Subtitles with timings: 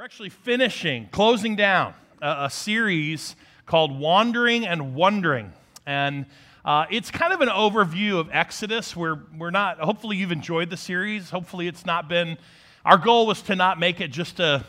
[0.00, 3.36] We're actually finishing, closing down a, a series
[3.66, 5.52] called Wandering and Wondering.
[5.84, 6.24] And
[6.64, 8.96] uh, it's kind of an overview of Exodus.
[8.96, 11.28] We're, we're not, hopefully, you've enjoyed the series.
[11.28, 12.38] Hopefully, it's not been,
[12.82, 14.64] our goal was to not make it just a,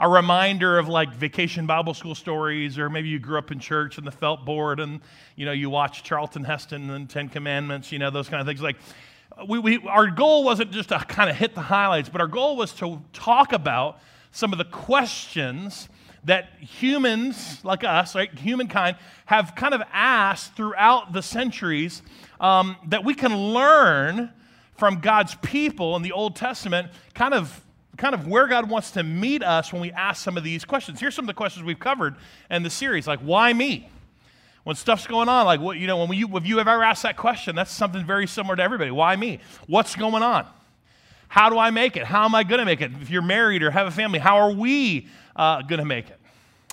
[0.00, 3.98] a reminder of like vacation Bible school stories, or maybe you grew up in church
[3.98, 5.02] and the felt board and,
[5.34, 8.62] you know, you watch Charlton Heston and Ten Commandments, you know, those kind of things.
[8.62, 8.76] Like,
[9.46, 12.56] we, we, our goal wasn't just to kind of hit the highlights, but our goal
[12.56, 14.00] was to talk about
[14.32, 15.88] some of the questions
[16.24, 22.02] that humans like us, right, humankind, have kind of asked throughout the centuries
[22.40, 24.30] um, that we can learn
[24.76, 27.62] from God's people in the Old Testament, kind of
[27.96, 31.00] kind of where God wants to meet us when we ask some of these questions.
[31.00, 32.16] Here's some of the questions we've covered
[32.50, 33.88] in the series, like why me?
[34.64, 37.16] When stuff's going on, like what you know, when you if you ever asked that
[37.16, 38.90] question, that's something very similar to everybody.
[38.90, 39.38] Why me?
[39.68, 40.46] What's going on?
[41.28, 42.04] How do I make it?
[42.04, 42.92] How am I going to make it?
[43.00, 46.18] If you're married or have a family, how are we uh, going to make it?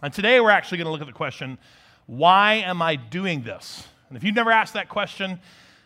[0.01, 1.57] And today we're actually going to look at the question
[2.05, 3.87] why am I doing this?
[4.09, 5.39] And if you've never asked that question,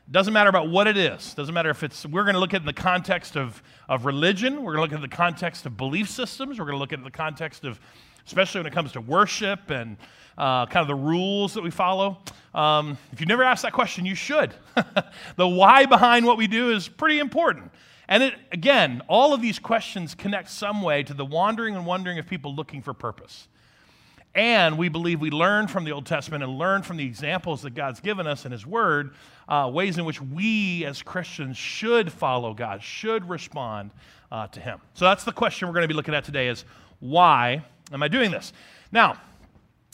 [0.09, 1.33] doesn't matter about what it is.
[1.33, 4.05] Doesn't matter if it's, we're going to look at it in the context of, of
[4.05, 4.63] religion.
[4.63, 6.59] We're going to look at the context of belief systems.
[6.59, 7.79] We're going to look at the context of,
[8.25, 9.97] especially when it comes to worship and
[10.37, 12.19] uh, kind of the rules that we follow.
[12.55, 14.53] Um, if you've never asked that question, you should.
[15.35, 17.69] the why behind what we do is pretty important.
[18.09, 22.19] And it, again, all of these questions connect some way to the wandering and wondering
[22.19, 23.47] of people looking for purpose.
[24.33, 27.73] And we believe we learn from the Old Testament and learn from the examples that
[27.73, 29.15] God's given us in His Word,
[29.49, 33.91] uh, ways in which we as Christians should follow God, should respond
[34.31, 34.79] uh, to Him.
[34.93, 36.65] So that's the question we're going to be looking at today is
[36.99, 38.53] why am I doing this?
[38.91, 39.19] Now,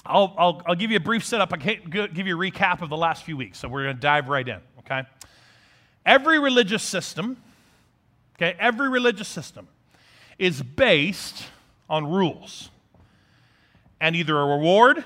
[0.06, 1.54] I'll, I'll, I'll give you a brief setup.
[1.54, 4.02] I can't give you a recap of the last few weeks, so we're going to
[4.02, 5.04] dive right in, okay?
[6.06, 7.38] Every religious system
[8.36, 9.68] Okay, every religious system
[10.40, 11.46] is based
[11.90, 12.70] on rules
[14.02, 15.04] and either a reward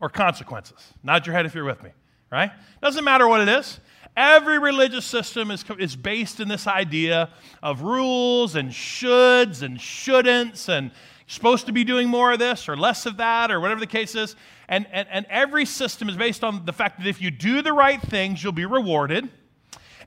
[0.00, 0.94] or consequences.
[1.02, 1.90] Nod your head if you're with me,
[2.30, 2.52] right?
[2.80, 3.80] Doesn't matter what it is.
[4.16, 7.30] Every religious system is, is based in this idea
[7.62, 10.90] of rules and shoulds and shouldn'ts and
[11.26, 14.14] supposed to be doing more of this or less of that or whatever the case
[14.14, 14.34] is.
[14.68, 17.72] And, and, and every system is based on the fact that if you do the
[17.72, 19.28] right things, you'll be rewarded.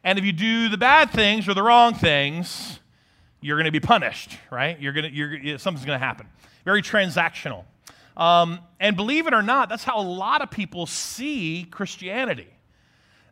[0.04, 2.80] And if you do the bad things or the wrong things,
[3.40, 4.80] you're going to be punished, right?
[4.80, 6.28] You're going to, you're, something's going to happen.
[6.66, 7.66] Very transactional.
[8.18, 12.48] Um, and believe it or not, that's how a lot of people see Christianity.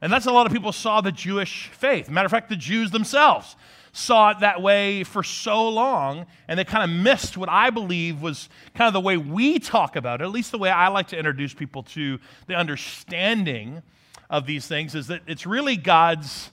[0.01, 2.09] And that's how a lot of people saw the Jewish faith.
[2.09, 3.55] Matter of fact, the Jews themselves
[3.91, 8.21] saw it that way for so long, and they kind of missed what I believe
[8.21, 11.07] was kind of the way we talk about it, at least the way I like
[11.09, 13.81] to introduce people to the understanding
[14.29, 16.51] of these things, is that it's really God's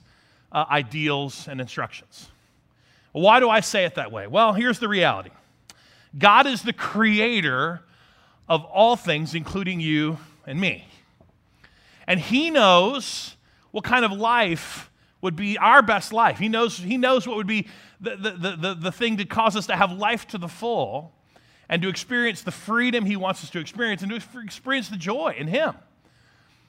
[0.57, 2.29] uh, ideals and instructions.
[3.11, 4.25] Why do I say it that way?
[4.25, 5.29] Well, here's the reality
[6.17, 7.81] God is the creator
[8.49, 10.87] of all things, including you and me.
[12.07, 13.35] And He knows
[13.69, 14.89] what kind of life
[15.21, 16.39] would be our best life.
[16.39, 17.67] He knows, he knows what would be
[17.99, 21.11] the, the, the, the thing to cause us to have life to the full
[21.69, 25.35] and to experience the freedom He wants us to experience and to experience the joy
[25.37, 25.75] in Him.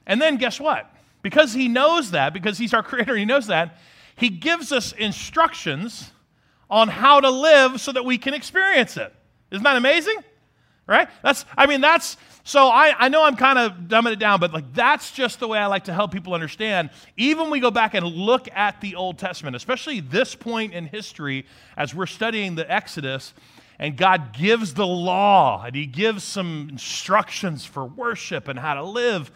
[0.06, 0.92] And then guess what?
[1.22, 3.78] Because he knows that, because he's our creator, he knows that,
[4.16, 6.10] he gives us instructions
[6.70, 9.14] on how to live so that we can experience it.
[9.50, 10.16] Isn't that amazing?
[10.86, 11.08] Right?
[11.22, 14.54] That's, I mean, that's, so I, I know I'm kind of dumbing it down, but
[14.54, 16.88] like that's just the way I like to help people understand.
[17.16, 21.44] Even we go back and look at the Old Testament, especially this point in history
[21.76, 23.34] as we're studying the Exodus,
[23.78, 28.82] and God gives the law and He gives some instructions for worship and how to
[28.82, 29.30] live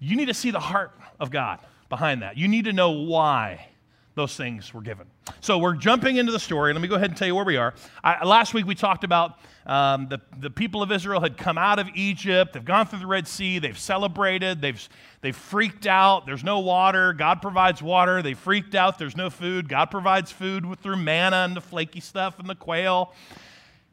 [0.00, 2.36] you need to see the heart of God behind that.
[2.36, 3.68] You need to know why
[4.14, 5.06] those things were given.
[5.40, 6.72] So we're jumping into the story.
[6.72, 7.74] Let me go ahead and tell you where we are.
[8.02, 11.78] I, last week we talked about um, the, the people of Israel had come out
[11.78, 12.52] of Egypt.
[12.52, 13.58] They've gone through the Red Sea.
[13.58, 14.60] They've celebrated.
[14.60, 14.88] They've,
[15.20, 16.26] they've freaked out.
[16.26, 17.12] There's no water.
[17.12, 18.20] God provides water.
[18.20, 18.98] They freaked out.
[18.98, 19.68] There's no food.
[19.68, 23.12] God provides food through manna and the flaky stuff and the quail.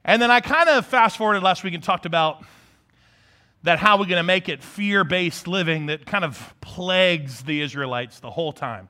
[0.03, 2.43] And then I kind of fast forwarded last week and talked about
[3.63, 7.61] that how we're going to make it fear based living that kind of plagues the
[7.61, 8.87] Israelites the whole time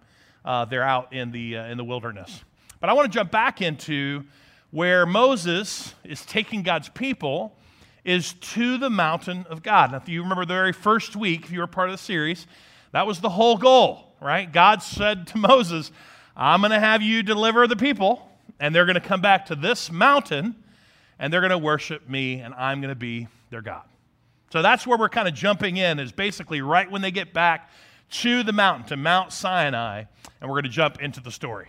[0.48, 2.44] uh, they're out in the, uh, in the wilderness.
[2.80, 4.24] But I want to jump back into
[4.72, 7.56] where Moses is taking God's people
[8.06, 9.92] is to the mountain of God.
[9.92, 12.48] Now, if you remember the very first week, if you were part of the series,
[12.94, 14.50] that was the whole goal, right?
[14.50, 15.92] God said to Moses,
[16.36, 18.30] I'm going to have you deliver the people,
[18.60, 20.56] and they're going to come back to this mountain,
[21.20, 23.84] and they're going to worship me, and I'm going to be their God.
[24.52, 27.70] So that's where we're kind of jumping in, is basically right when they get back
[28.10, 30.04] to the mountain, to Mount Sinai,
[30.40, 31.68] and we're going to jump into the story.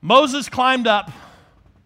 [0.00, 1.10] Moses climbed up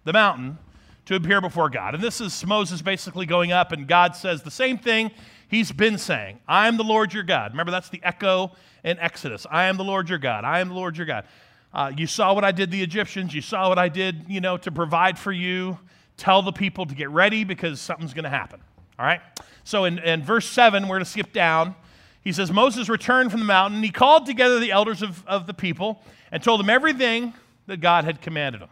[0.04, 0.58] the mountain
[1.06, 1.94] to appear before God.
[1.94, 5.10] And this is Moses basically going up, and God says the same thing
[5.48, 7.52] he's been saying I am the Lord your God.
[7.52, 8.52] Remember, that's the echo
[8.84, 9.46] in Exodus.
[9.50, 10.44] I am the Lord your God.
[10.44, 11.24] I am the Lord your God.
[11.72, 13.32] Uh, you saw what I did the Egyptians.
[13.32, 15.78] You saw what I did, you know, to provide for you.
[16.18, 18.60] Tell the people to get ready because something's going to happen.
[19.02, 19.20] All right?
[19.64, 21.74] So in, in verse 7, we're going to skip down.
[22.22, 23.78] He says, Moses returned from the mountain.
[23.78, 26.00] And he called together the elders of, of the people
[26.30, 27.34] and told them everything
[27.66, 28.68] that God had commanded him.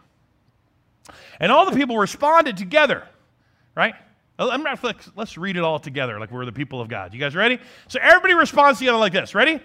[1.41, 3.05] And all the people responded together,
[3.75, 3.93] right?
[4.39, 4.81] I'm not,
[5.17, 7.13] let's read it all together like we're the people of God.
[7.13, 7.59] You guys ready?
[7.89, 9.35] So everybody responds together like this.
[9.35, 9.59] Ready?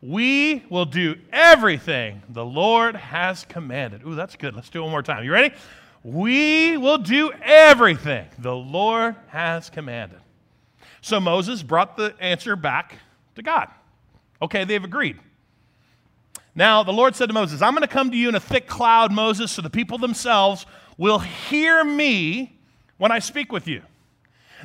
[0.00, 4.02] We will do everything the Lord has commanded.
[4.06, 4.54] Ooh, that's good.
[4.54, 5.24] Let's do it one more time.
[5.24, 5.54] You ready?
[6.06, 10.20] We will do everything the Lord has commanded.
[11.00, 13.00] So Moses brought the answer back
[13.34, 13.68] to God.
[14.40, 15.18] Okay, they've agreed.
[16.54, 18.68] Now, the Lord said to Moses, I'm going to come to you in a thick
[18.68, 20.64] cloud, Moses, so the people themselves
[20.96, 22.56] will hear me
[22.98, 23.82] when I speak with you.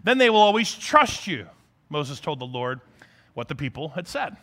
[0.03, 1.47] Then they will always trust you.
[1.89, 2.81] Moses told the Lord
[3.33, 4.38] what the people had said.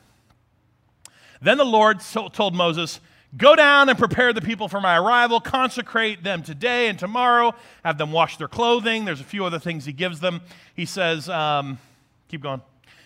[1.40, 2.98] Then the Lord told Moses,
[3.36, 7.54] Go down and prepare the people for my arrival, consecrate them today and tomorrow,
[7.84, 9.04] have them wash their clothing.
[9.04, 10.40] There's a few other things he gives them.
[10.75, 11.78] He says, um,
[12.28, 12.62] Keep going.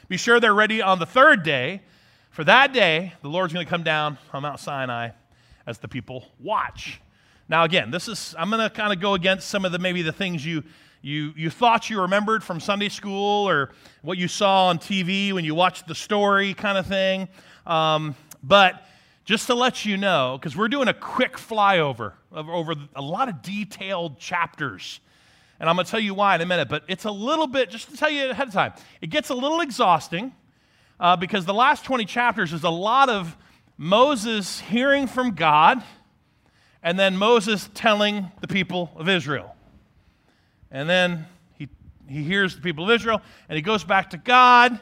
[0.09, 1.83] Be sure they're ready on the third day.
[2.31, 5.11] For that day, the Lord's going to come down on Mount Sinai
[5.67, 7.01] as the people watch.
[7.49, 10.03] Now, again, this is, I'm going to kind of go against some of the maybe
[10.03, 10.65] the things you
[11.05, 13.73] you, you thought you remembered from Sunday school or
[14.03, 17.29] what you saw on TV when you watched the story kind of thing.
[17.67, 18.87] Um, but
[19.25, 23.29] just to let you know, because we're doing a quick flyover of, over a lot
[23.29, 25.01] of detailed chapters.
[25.61, 27.71] And I'm going to tell you why in a minute, but it's a little bit,
[27.71, 30.33] just to tell you ahead of time, it gets a little exhausting
[30.99, 33.37] uh, because the last 20 chapters is a lot of
[33.77, 35.83] Moses hearing from God
[36.83, 39.55] and then Moses telling the people of Israel.
[40.71, 41.69] And then he,
[42.09, 44.81] he hears the people of Israel and he goes back to God.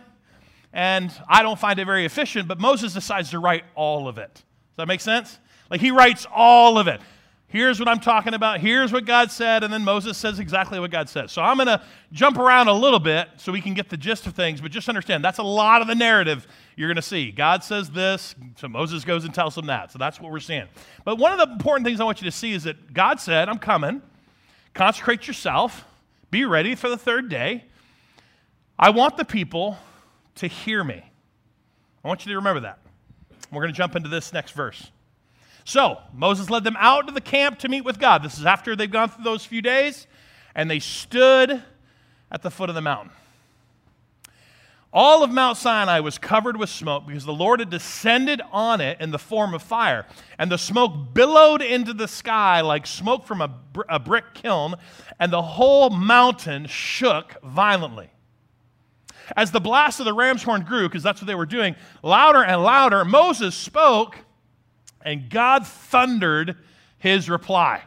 [0.72, 4.34] And I don't find it very efficient, but Moses decides to write all of it.
[4.34, 5.38] Does that make sense?
[5.70, 7.00] Like he writes all of it.
[7.48, 8.60] Here's what I'm talking about.
[8.60, 9.64] Here's what God said.
[9.64, 11.30] And then Moses says exactly what God said.
[11.30, 11.82] So I'm going to
[12.12, 14.88] jump around a little bit so we can get the gist of things, but just
[14.88, 16.46] understand that's a lot of the narrative
[16.76, 17.32] you're going to see.
[17.32, 19.90] God says this, so Moses goes and tells them that.
[19.90, 20.68] So that's what we're seeing.
[21.04, 23.48] But one of the important things I want you to see is that God said,
[23.48, 24.00] I'm coming.
[24.72, 25.84] Consecrate yourself.
[26.30, 27.64] Be ready for the third day.
[28.78, 29.76] I want the people
[30.36, 31.02] to hear me.
[32.04, 32.78] I want you to remember that.
[33.52, 34.90] We're going to jump into this next verse.
[35.64, 38.22] So, Moses led them out to the camp to meet with God.
[38.22, 40.06] This is after they've gone through those few days,
[40.54, 41.62] and they stood
[42.32, 43.12] at the foot of the mountain.
[44.92, 49.00] All of Mount Sinai was covered with smoke because the Lord had descended on it
[49.00, 50.04] in the form of fire.
[50.36, 54.74] And the smoke billowed into the sky like smoke from a, br- a brick kiln,
[55.20, 58.10] and the whole mountain shook violently.
[59.36, 62.42] As the blast of the ram's horn grew, because that's what they were doing, louder
[62.44, 64.16] and louder, Moses spoke,
[65.02, 66.56] and God thundered
[66.98, 67.82] his reply.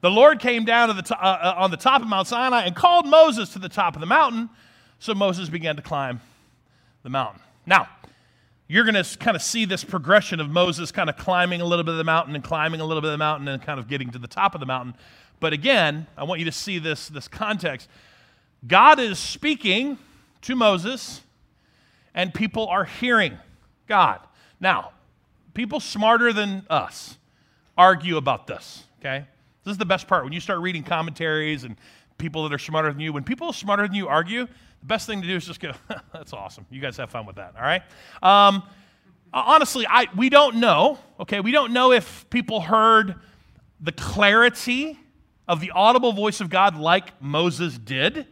[0.00, 2.76] The Lord came down the to- uh, uh on the top of Mount Sinai and
[2.76, 4.50] called Moses to the top of the mountain.
[4.98, 6.20] So Moses began to climb
[7.02, 7.40] the mountain.
[7.66, 7.88] Now,
[8.66, 11.84] you're going to kind of see this progression of Moses kind of climbing a little
[11.84, 13.88] bit of the mountain and climbing a little bit of the mountain and kind of
[13.88, 14.94] getting to the top of the mountain.
[15.40, 17.88] But again, I want you to see this, this context.
[18.66, 19.98] God is speaking
[20.42, 21.20] to Moses,
[22.14, 23.38] and people are hearing
[23.86, 24.20] God.
[24.60, 24.92] Now,
[25.52, 27.18] people smarter than us
[27.76, 29.26] argue about this, okay?
[29.64, 30.24] This is the best part.
[30.24, 31.76] When you start reading commentaries and
[32.18, 35.22] people that are smarter than you, when people smarter than you argue, the best thing
[35.22, 35.72] to do is just go,
[36.12, 36.66] that's awesome.
[36.70, 37.82] You guys have fun with that, all right?
[38.22, 38.62] Um,
[39.32, 41.40] honestly, I, we don't know, okay?
[41.40, 43.16] We don't know if people heard
[43.80, 44.98] the clarity
[45.46, 48.26] of the audible voice of God like Moses did.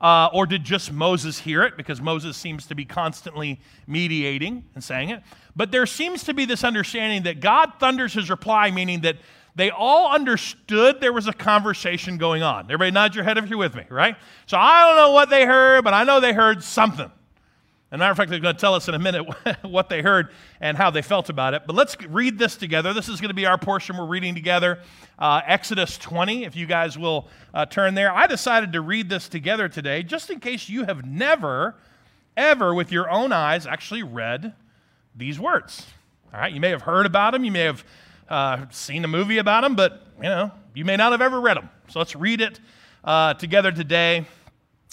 [0.00, 1.76] Uh, or did just Moses hear it?
[1.76, 5.22] Because Moses seems to be constantly mediating and saying it.
[5.54, 9.16] But there seems to be this understanding that God thunders his reply, meaning that
[9.54, 12.64] they all understood there was a conversation going on.
[12.64, 14.16] Everybody nod your head if you're with me, right?
[14.46, 17.10] So I don't know what they heard, but I know they heard something.
[17.92, 19.26] As a matter of fact, they're going to tell us in a minute
[19.62, 20.28] what they heard
[20.60, 21.62] and how they felt about it.
[21.66, 22.94] But let's read this together.
[22.94, 24.78] This is going to be our portion we're reading together.
[25.18, 28.12] Uh, Exodus 20, if you guys will uh, turn there.
[28.12, 31.74] I decided to read this together today just in case you have never,
[32.36, 34.54] ever, with your own eyes, actually read
[35.16, 35.84] these words.
[36.32, 37.84] All right, you may have heard about them, you may have
[38.28, 41.56] uh, seen a movie about them, but you know, you may not have ever read
[41.56, 41.68] them.
[41.88, 42.60] So let's read it
[43.02, 44.24] uh, together today.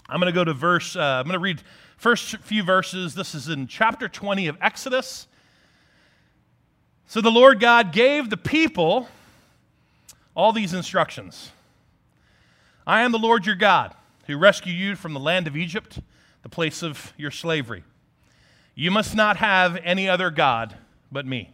[0.09, 1.61] I'm going to go to verse, uh, I'm going to read
[1.97, 3.15] first few verses.
[3.15, 5.27] This is in chapter 20 of Exodus.
[7.07, 9.09] So the Lord God gave the people
[10.35, 11.51] all these instructions.
[12.85, 13.93] I am the Lord your God,
[14.27, 15.99] who rescued you from the land of Egypt,
[16.43, 17.83] the place of your slavery.
[18.75, 20.75] You must not have any other God
[21.11, 21.53] but me.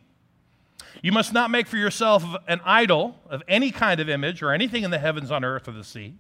[1.01, 4.83] You must not make for yourself an idol of any kind of image or anything
[4.83, 6.15] in the heavens, on earth, or the sea.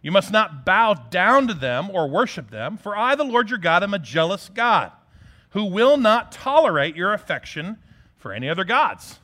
[0.00, 3.58] You must not bow down to them or worship them, for I, the Lord your
[3.58, 4.92] God, am a jealous God,
[5.50, 7.78] who will not tolerate your affection
[8.16, 9.18] for any other gods.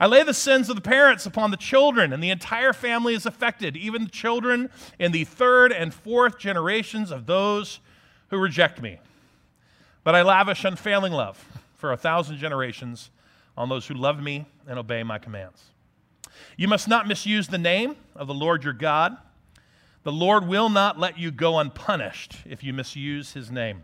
[0.00, 3.26] I lay the sins of the parents upon the children, and the entire family is
[3.26, 7.80] affected, even the children in the third and fourth generations of those
[8.28, 8.98] who reject me.
[10.04, 11.44] But I lavish unfailing love
[11.76, 13.10] for a thousand generations
[13.56, 15.62] on those who love me and obey my commands.
[16.56, 19.16] You must not misuse the name of the Lord your God.
[20.04, 23.82] The Lord will not let you go unpunished if you misuse his name.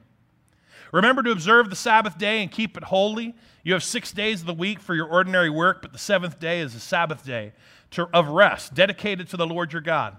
[0.92, 3.34] Remember to observe the Sabbath day and keep it holy.
[3.64, 6.60] You have six days of the week for your ordinary work, but the seventh day
[6.60, 7.52] is a Sabbath day
[7.92, 10.16] to, of rest, dedicated to the Lord your God.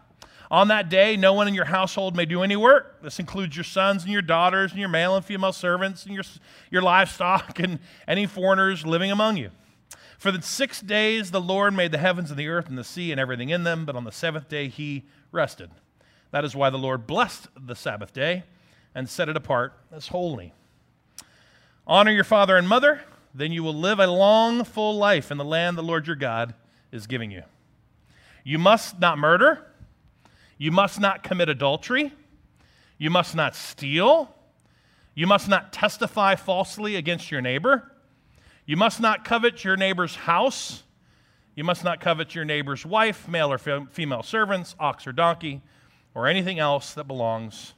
[0.52, 3.02] On that day, no one in your household may do any work.
[3.02, 6.24] This includes your sons and your daughters and your male and female servants and your,
[6.70, 9.52] your livestock and any foreigners living among you.
[10.18, 13.12] For the six days the Lord made the heavens and the earth and the sea
[13.12, 15.72] and everything in them, but on the seventh day he rested.
[16.36, 18.44] That is why the Lord blessed the Sabbath day
[18.94, 20.54] and set it apart as holy.
[21.88, 23.00] Honor your father and mother,
[23.34, 26.54] then you will live a long, full life in the land the Lord your God
[26.92, 27.44] is giving you.
[28.44, 29.65] You must not murder.
[30.58, 32.12] You must not commit adultery.
[32.98, 34.36] You must not steal.
[35.13, 37.94] You must not testify falsely against your neighbor.
[38.65, 40.84] You must not covet your neighbor's house.
[41.56, 45.62] You must not covet your neighbor's wife, male or female servants, ox or donkey,
[46.15, 47.74] or anything else that belongs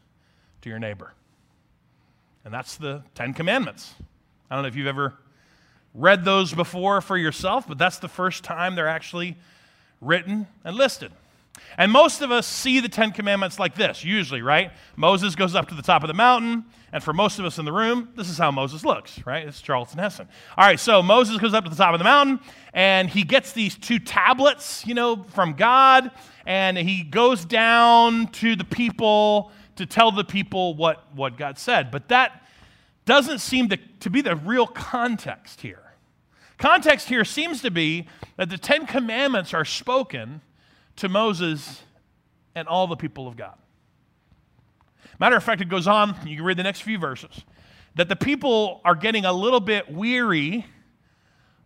[0.62, 1.14] to your neighbor.
[2.46, 3.94] And that's the Ten Commandments.
[4.50, 5.16] I don't know if you've ever
[5.94, 9.36] read those before for yourself, but that's the first time they're actually
[10.00, 11.12] written and listed.
[11.78, 14.72] And most of us see the Ten Commandments like this, usually, right?
[14.96, 17.66] Moses goes up to the top of the mountain, and for most of us in
[17.66, 19.48] the room, this is how Moses looks, right?
[19.48, 20.28] It's Charlton Heston.
[20.58, 22.40] All right, so Moses goes up to the top of the mountain,
[22.74, 26.12] and he gets these two tablets, you know, from God,
[26.46, 31.92] and he goes down to the people to tell the people what, what God said.
[31.92, 32.44] But that
[33.06, 35.84] doesn't seem to, to be the real context here.
[36.58, 40.42] Context here seems to be that the Ten Commandments are spoken
[40.98, 41.82] to Moses
[42.56, 43.56] and all the people of God.
[45.20, 47.44] Matter of fact, it goes on, you can read the next few verses,
[47.96, 50.66] that the people are getting a little bit weary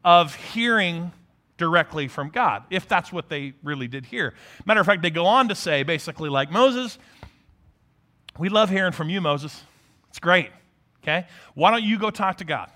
[0.04, 1.12] of hearing
[1.58, 4.34] directly from God, if that's what they really did hear.
[4.66, 6.98] Matter of fact, they go on to say, basically, like Moses,
[8.40, 9.62] we love hearing from you, Moses.
[10.10, 10.50] It's great.
[11.04, 11.28] Okay?
[11.54, 12.72] Why don't you go talk to God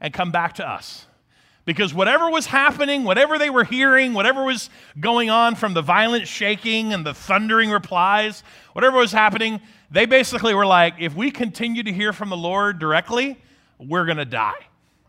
[0.00, 1.06] and come back to us?
[1.68, 6.26] Because whatever was happening, whatever they were hearing, whatever was going on from the violent
[6.26, 9.60] shaking and the thundering replies, whatever was happening,
[9.90, 13.36] they basically were like, if we continue to hear from the Lord directly,
[13.78, 14.56] we're going to die,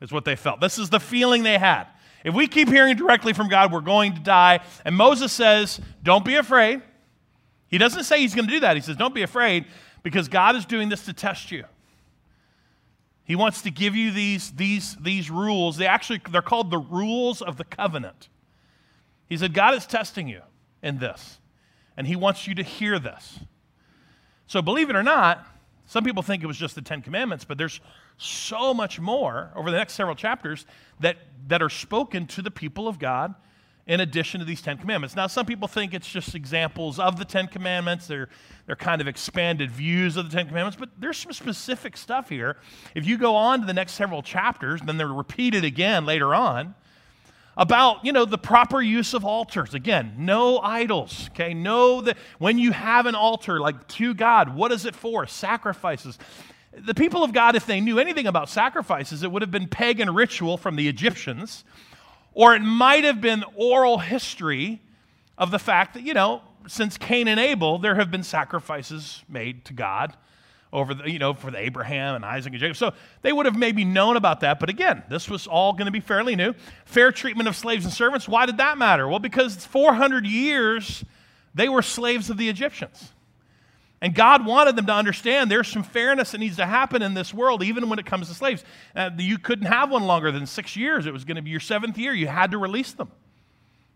[0.02, 0.60] is what they felt.
[0.60, 1.86] This is the feeling they had.
[2.26, 4.60] If we keep hearing directly from God, we're going to die.
[4.84, 6.82] And Moses says, Don't be afraid.
[7.70, 8.76] He doesn't say he's going to do that.
[8.76, 9.64] He says, Don't be afraid
[10.04, 11.64] because God is doing this to test you.
[13.30, 15.78] He wants to give you these, these, these rules.
[15.78, 18.28] They actually, they're called the rules of the covenant.
[19.28, 20.42] He said, God is testing you
[20.82, 21.38] in this,
[21.96, 23.38] and He wants you to hear this.
[24.48, 25.46] So, believe it or not,
[25.86, 27.82] some people think it was just the Ten Commandments, but there's
[28.18, 30.66] so much more over the next several chapters
[31.00, 31.18] that,
[31.50, 33.36] that are spoken to the people of God
[33.90, 35.16] in addition to these Ten Commandments.
[35.16, 38.06] Now, some people think it's just examples of the Ten Commandments.
[38.06, 38.30] They're,
[38.68, 42.58] they're kind of expanded views of the Ten Commandments, but there's some specific stuff here.
[42.94, 46.76] If you go on to the next several chapters, then they're repeated again later on
[47.58, 52.58] about you know the proper use of altars again no idols okay no that when
[52.58, 56.18] you have an altar like to god what is it for sacrifices
[56.78, 60.14] the people of god if they knew anything about sacrifices it would have been pagan
[60.14, 61.66] ritual from the egyptians
[62.34, 64.82] or it might have been oral history
[65.38, 69.66] of the fact that, you know, since Cain and Abel, there have been sacrifices made
[69.66, 70.16] to God
[70.72, 72.78] over the, you know, for the Abraham and Isaac and Jacob.
[72.78, 74.60] So they would have maybe known about that.
[74.60, 76.54] But again, this was all going to be fairly new.
[76.86, 78.28] Fair treatment of slaves and servants.
[78.28, 79.08] Why did that matter?
[79.08, 81.04] Well, because 400 years
[81.56, 83.12] they were slaves of the Egyptians.
[84.02, 87.34] And God wanted them to understand there's some fairness that needs to happen in this
[87.34, 88.64] world, even when it comes to slaves.
[88.96, 91.06] Uh, you couldn't have one longer than six years.
[91.06, 92.14] It was going to be your seventh year.
[92.14, 93.12] You had to release them.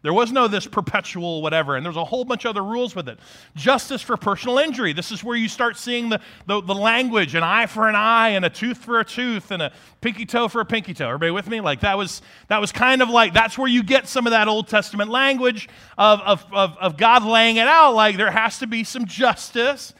[0.03, 3.07] There was no this perpetual whatever, and there's a whole bunch of other rules with
[3.07, 3.19] it.
[3.55, 4.91] Justice for personal injury.
[4.91, 8.29] This is where you start seeing the, the, the, language an eye for an eye,
[8.29, 11.07] and a tooth for a tooth, and a pinky toe for a pinky toe.
[11.07, 11.61] Everybody with me?
[11.61, 14.49] Like that was, that was kind of like, that's where you get some of that
[14.49, 17.95] Old Testament language of, of, of, of God laying it out.
[17.95, 19.93] Like there has to be some justice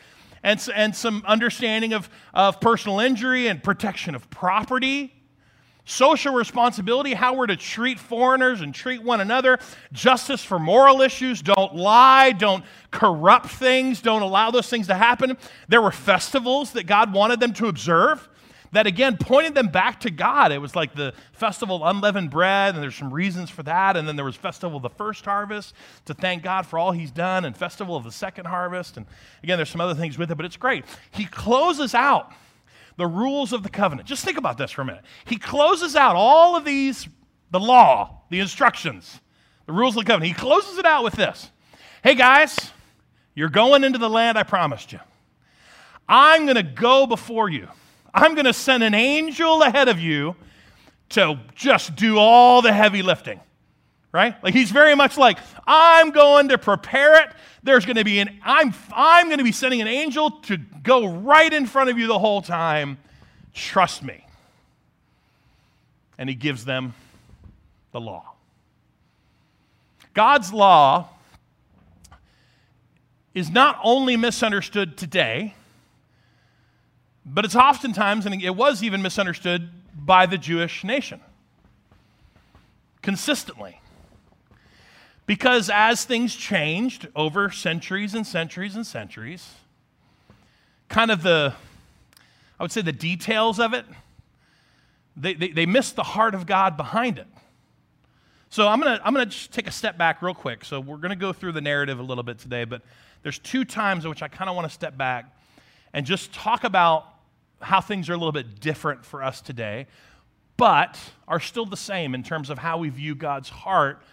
[0.44, 5.13] and, and some understanding of, of personal injury and protection of property
[5.86, 9.60] social responsibility, how we're to treat foreigners and treat one another,
[9.92, 15.38] justice for moral issues, don't lie, don't corrupt things, don't allow those things to happen.
[15.68, 18.30] There were festivals that God wanted them to observe
[18.74, 20.52] that again pointed them back to God.
[20.52, 23.96] It was like the festival of unleavened bread, and there's some reasons for that.
[23.96, 25.74] And then there was festival of the first harvest
[26.06, 28.98] to thank God for all He's done, and festival of the second harvest.
[28.98, 29.06] And
[29.44, 30.86] again, there's some other things with it, but it's great.
[31.12, 32.34] He closes out
[32.98, 34.08] the rules of the covenant.
[34.08, 35.04] Just think about this for a minute.
[35.26, 37.08] He closes out all of these,
[37.52, 39.22] the law, the instructions,
[39.66, 40.36] the rules of the covenant.
[40.36, 41.52] He closes it out with this
[42.04, 42.72] Hey guys,
[43.36, 45.00] you're going into the land I promised you.
[46.08, 47.68] I'm going to go before you.
[48.14, 50.36] I'm going to send an angel ahead of you
[51.10, 53.40] to just do all the heavy lifting
[54.14, 54.42] right?
[54.44, 57.30] Like he's very much like, I'm going to prepare it.
[57.64, 61.08] There's going to be an, I'm, I'm going to be sending an angel to go
[61.08, 63.00] right in front of you the whole time.
[63.54, 64.26] Trust me.
[66.18, 66.94] And he gives them
[67.92, 68.34] the law.
[70.14, 71.10] God's law
[73.34, 75.56] is not only misunderstood today,
[77.26, 81.20] but it's oftentimes, and it was even misunderstood by the Jewish nation
[83.02, 83.80] consistently.
[85.26, 89.54] Because as things changed over centuries and centuries and centuries,
[90.90, 91.54] kind of the,
[92.60, 93.86] I would say the details of it,
[95.16, 97.28] they, they, they missed the heart of God behind it.
[98.50, 100.64] So I'm going to I'm gonna just take a step back real quick.
[100.66, 102.82] So we're going to go through the narrative a little bit today, but
[103.24, 105.26] there's two times in which I kind of want to step back
[105.94, 107.08] and just talk about
[107.62, 109.88] how things are a little bit different for us today,
[110.58, 114.04] but are still the same in terms of how we view God's heart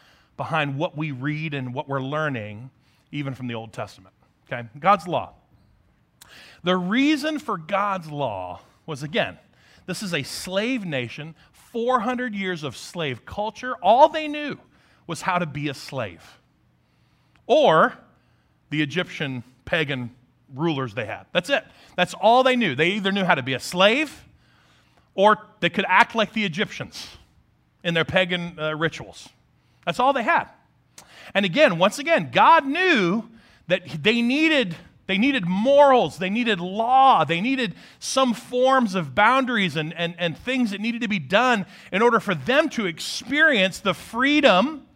[0.41, 2.71] behind what we read and what we're learning,
[3.13, 4.15] even from the Old Testament.
[4.51, 4.67] Okay?
[4.79, 5.35] God's law.
[6.63, 9.37] The reason for God's law was again,
[9.85, 13.75] this is a slave nation, 400 years of slave culture.
[13.83, 14.57] All they knew
[15.07, 16.39] was how to be a slave.
[17.47, 17.93] Or
[18.71, 20.11] the Egyptian pagan
[20.55, 21.27] rulers they had.
[21.33, 21.67] That's it.
[21.97, 22.75] That's all they knew.
[22.75, 24.25] They either knew how to be a slave
[25.15, 27.09] or they could act like the Egyptians
[27.85, 29.29] in their pagan uh, rituals.
[29.85, 30.49] That's all they had.
[31.35, 33.29] And again, once again, God knew
[33.69, 34.77] that they needed
[35.11, 40.39] they needed morals, they needed law, they needed some forms of boundaries and, and, and
[40.39, 44.87] things that needed to be done in order for them to experience the freedom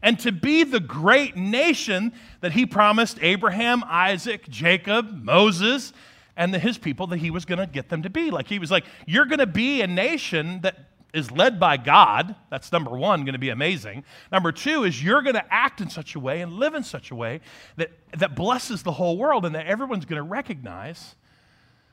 [0.00, 5.92] and to be the great nation that he promised Abraham, Isaac, Jacob, Moses,
[6.36, 8.30] and the, his people that he was going to get them to be.
[8.30, 12.34] Like he was like, You're going to be a nation that is led by God,
[12.50, 14.04] that's number one, going to be amazing.
[14.32, 17.10] Number two is you're going to act in such a way and live in such
[17.10, 17.40] a way
[17.76, 21.14] that, that blesses the whole world and that everyone's going to recognize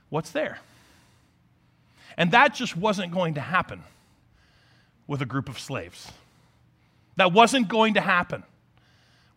[0.10, 0.60] what's there.
[2.18, 3.84] And that just wasn't going to happen
[5.08, 6.12] with a group of slaves.
[7.16, 8.44] That wasn't going to happen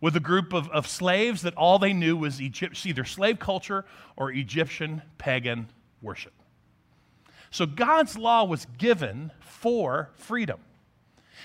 [0.01, 3.85] with a group of, of slaves that all they knew was Egypt, either slave culture
[4.15, 5.67] or Egyptian pagan
[6.01, 6.33] worship.
[7.55, 10.59] So God's law was given for freedom.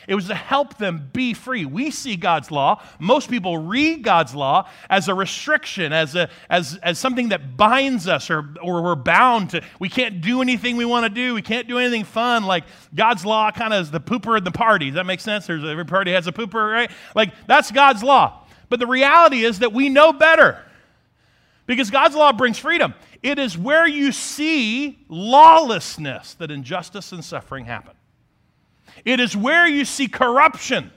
[0.09, 1.65] It was to help them be free.
[1.65, 6.81] We see God's law, most people read God's law as a restriction, as, a, as,
[6.83, 9.63] as something that binds us or, or we're bound to.
[9.79, 11.33] We can't do anything we want to do.
[11.33, 12.43] We can't do anything fun.
[12.43, 14.87] Like God's law kind of is the pooper in the party.
[14.87, 15.47] Does that make sense?
[15.47, 16.91] There's, every party has a pooper, right?
[17.15, 18.49] Like that's God's law.
[18.69, 20.61] But the reality is that we know better
[21.71, 22.95] because God's law brings freedom.
[23.23, 27.95] It is where you see lawlessness that injustice and suffering happen.
[29.05, 30.91] It is where you see corruption,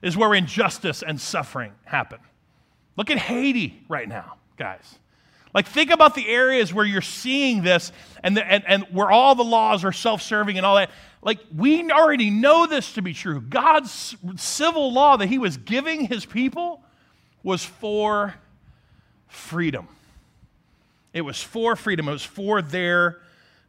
[0.00, 2.18] is where injustice and suffering happen.
[2.96, 4.98] Look at Haiti right now, guys.
[5.52, 7.92] Like, think about the areas where you're seeing this
[8.24, 10.90] and, the, and, and where all the laws are self serving and all that.
[11.20, 13.42] Like, we already know this to be true.
[13.42, 16.82] God's civil law that He was giving His people
[17.42, 18.34] was for
[19.28, 19.88] freedom.
[21.12, 23.20] It was for freedom, it was for their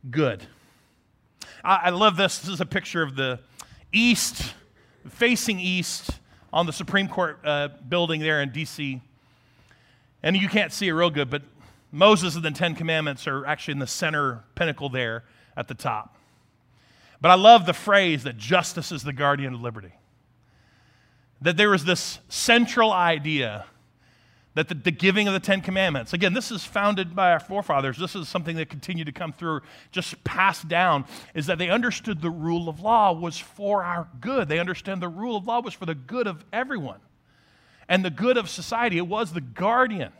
[0.09, 0.45] good.
[1.63, 2.39] I, I love this.
[2.39, 3.39] This is a picture of the
[3.91, 4.53] east,
[5.09, 6.11] facing east
[6.51, 9.01] on the Supreme Court uh, building there in D.C.
[10.23, 11.43] And you can't see it real good, but
[11.91, 15.23] Moses and the Ten Commandments are actually in the center pinnacle there
[15.55, 16.15] at the top.
[17.21, 19.93] But I love the phrase that justice is the guardian of liberty.
[21.41, 23.65] that there was this central idea
[24.59, 27.97] that the, the, giving of the Ten Commandments, again, this is founded by our forefathers.
[27.97, 29.61] This is something that continued to come through,
[29.93, 34.49] just passed down, is that they understood the rule of law was for our good.
[34.49, 36.99] They understand the rule of law was for the good of everyone
[37.87, 38.97] and the good of society.
[38.97, 40.11] It was the guardian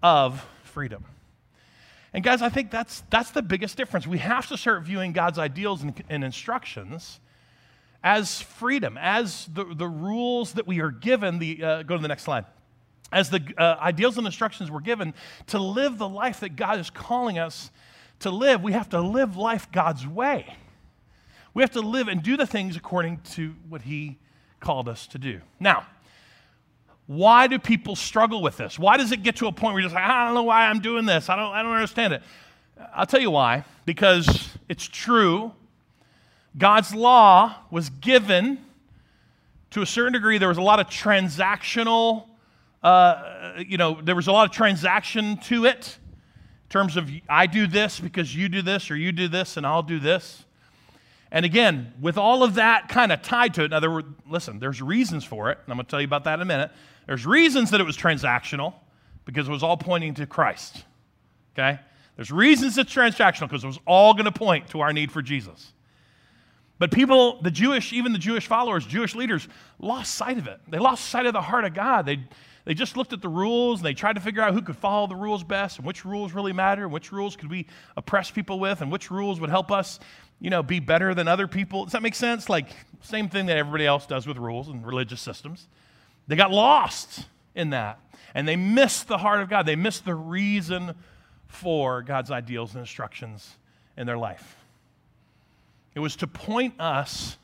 [0.00, 1.04] of freedom.
[2.12, 4.06] And guys, I think that's, that's the biggest difference.
[4.06, 7.18] We have to start viewing God's ideals and, and instructions
[8.04, 11.40] as freedom, as the, the rules that we are given.
[11.40, 12.44] The, uh, go to the next slide.
[13.10, 15.14] As the uh, ideals and instructions we're given
[15.48, 17.70] to live the life that God is calling us
[18.20, 20.56] to live, we have to live life God's way.
[21.54, 24.18] We have to live and do the things according to what He
[24.60, 25.40] called us to do.
[25.58, 25.86] Now,
[27.06, 28.78] why do people struggle with this?
[28.78, 30.66] Why does it get to a point where you're just like, I don't know why
[30.66, 31.30] I'm doing this.
[31.30, 32.22] I don't, I don't understand it.
[32.94, 33.64] I'll tell you why.
[33.86, 35.52] Because it's true.
[36.56, 38.58] God's law was given
[39.70, 40.36] to a certain degree.
[40.36, 42.24] There was a lot of transactional,
[42.82, 45.98] uh, you know, there was a lot of transaction to it
[46.64, 49.66] in terms of I do this because you do this, or you do this and
[49.66, 50.44] I'll do this.
[51.30, 54.58] And again, with all of that kind of tied to it, now there were, listen,
[54.58, 56.70] there's reasons for it, and I'm going to tell you about that in a minute.
[57.06, 58.74] There's reasons that it was transactional
[59.24, 60.84] because it was all pointing to Christ.
[61.54, 61.78] Okay?
[62.16, 65.20] There's reasons it's transactional because it was all going to point to our need for
[65.20, 65.72] Jesus.
[66.78, 70.60] But people, the Jewish, even the Jewish followers, Jewish leaders, lost sight of it.
[70.68, 72.06] They lost sight of the heart of God.
[72.06, 72.20] They,
[72.68, 75.06] they just looked at the rules and they tried to figure out who could follow
[75.06, 78.60] the rules best and which rules really matter and which rules could we oppress people
[78.60, 79.98] with and which rules would help us,
[80.38, 81.84] you know, be better than other people.
[81.84, 82.50] Does that make sense?
[82.50, 82.66] Like,
[83.00, 85.66] same thing that everybody else does with rules and religious systems.
[86.26, 88.00] They got lost in that.
[88.34, 89.64] And they missed the heart of God.
[89.64, 90.94] They missed the reason
[91.46, 93.56] for God's ideals and instructions
[93.96, 94.58] in their life.
[95.94, 97.38] It was to point us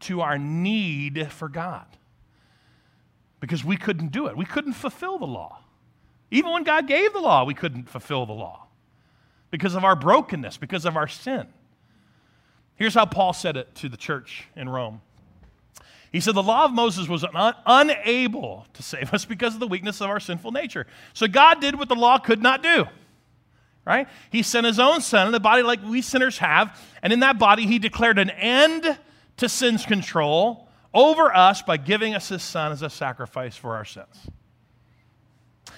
[0.00, 1.86] to our need for God
[3.40, 4.36] because we couldn't do it.
[4.36, 5.60] We couldn't fulfill the law.
[6.30, 8.66] Even when God gave the law, we couldn't fulfill the law
[9.50, 11.46] because of our brokenness, because of our sin.
[12.74, 15.00] Here's how Paul said it to the church in Rome
[16.16, 19.66] he said the law of Moses was un- unable to save us because of the
[19.66, 20.86] weakness of our sinful nature.
[21.12, 22.86] So God did what the law could not do.
[23.84, 24.08] Right?
[24.30, 27.38] He sent his own son in a body like we sinners have, and in that
[27.38, 28.98] body he declared an end
[29.36, 30.65] to sin's control
[30.96, 34.30] over us by giving us his son as a sacrifice for our sins.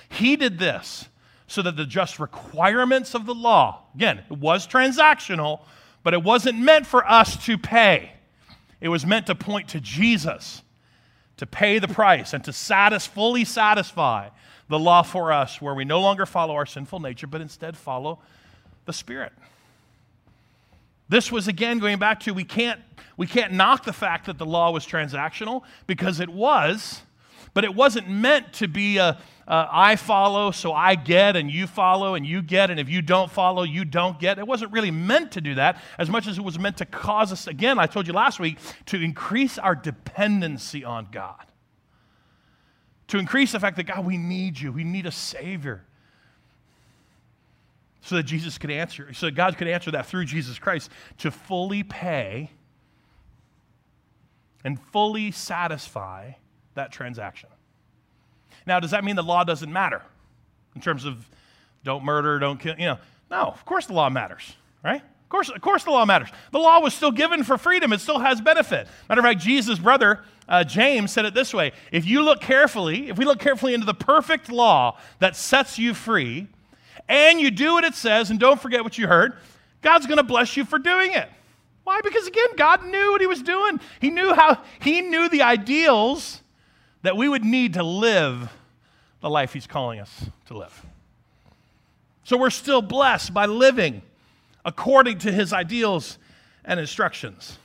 [0.08, 1.08] He did this
[1.48, 5.60] so that the just requirements of the law, again, it was transactional,
[6.04, 8.12] but it wasn't meant for us to pay.
[8.80, 10.62] It was meant to point to Jesus,
[11.38, 14.28] to pay the price, and to satisfy, fully satisfy
[14.68, 18.20] the law for us, where we no longer follow our sinful nature, but instead follow
[18.84, 19.32] the Spirit.
[21.08, 22.80] This was again going back to we can't,
[23.16, 27.02] we can't knock the fact that the law was transactional because it was,
[27.54, 29.18] but it wasn't meant to be a,
[29.48, 33.00] uh, I follow, so I get, and you follow, and you get, and if you
[33.00, 34.38] don't follow, you don't get.
[34.38, 37.32] It wasn't really meant to do that as much as it was meant to cause
[37.32, 41.46] us, again, I told you last week, to increase our dependency on God.
[43.08, 45.86] To increase the fact that, God, we need you, we need a Savior.
[48.08, 51.30] So that Jesus could answer, so that God could answer that through Jesus Christ to
[51.30, 52.50] fully pay
[54.64, 56.32] and fully satisfy
[56.72, 57.50] that transaction.
[58.66, 60.00] Now, does that mean the law doesn't matter
[60.74, 61.28] in terms of
[61.84, 62.76] don't murder, don't kill?
[62.78, 62.98] You know,
[63.30, 65.02] no, of course the law matters, right?
[65.02, 66.30] Of course, of course the law matters.
[66.50, 68.88] The law was still given for freedom, it still has benefit.
[69.10, 73.10] Matter of fact, Jesus' brother, uh, James, said it this way If you look carefully,
[73.10, 76.48] if we look carefully into the perfect law that sets you free,
[77.08, 79.34] and you do what it says, and don't forget what you heard,
[79.82, 81.28] God's going to bless you for doing it.
[81.84, 82.00] Why?
[82.02, 83.80] Because again, God knew what he was doing.
[84.00, 86.42] He knew how, he knew the ideals
[87.02, 88.50] that we would need to live
[89.20, 90.86] the life He's calling us to live.
[92.24, 94.02] So we're still blessed by living
[94.64, 96.18] according to His ideals
[96.64, 97.58] and instructions.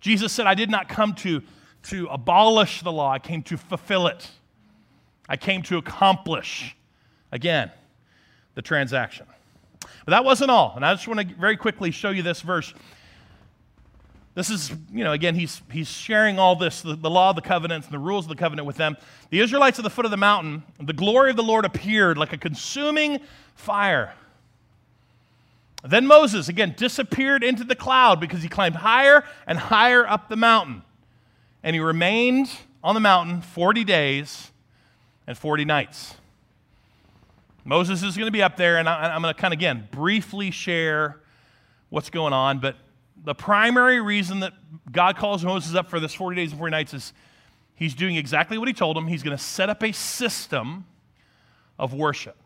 [0.00, 1.42] Jesus said, I did not come to,
[1.84, 4.28] to abolish the law, I came to fulfill it.
[5.28, 6.74] I came to accomplish,
[7.30, 7.70] again,
[8.60, 9.26] the transaction.
[9.80, 10.74] But that wasn't all.
[10.76, 12.74] And I just want to very quickly show you this verse
[14.34, 17.42] this is, you know, again, he's, he's sharing all this, the, the, law of the
[17.42, 18.96] covenants and the rules of the covenant with them.
[19.30, 22.32] The Israelites at the foot of the mountain, the glory of the Lord appeared like
[22.32, 23.18] a consuming
[23.56, 24.14] fire.
[25.82, 30.36] Then Moses, again, disappeared into the cloud because he climbed higher and higher up the
[30.36, 30.82] mountain.
[31.64, 32.50] And he remained
[32.84, 34.52] on the mountain 40 days
[35.26, 36.14] and 40 nights.
[37.64, 39.88] Moses is going to be up there, and I, I'm going to kind of, again,
[39.90, 41.20] briefly share
[41.88, 42.76] what's going on, but
[43.22, 44.54] the primary reason that
[44.90, 47.12] God calls Moses up for this 40 days and 40 nights is
[47.74, 49.06] he's doing exactly what he told him.
[49.06, 50.86] He's going to set up a system
[51.78, 52.36] of worship.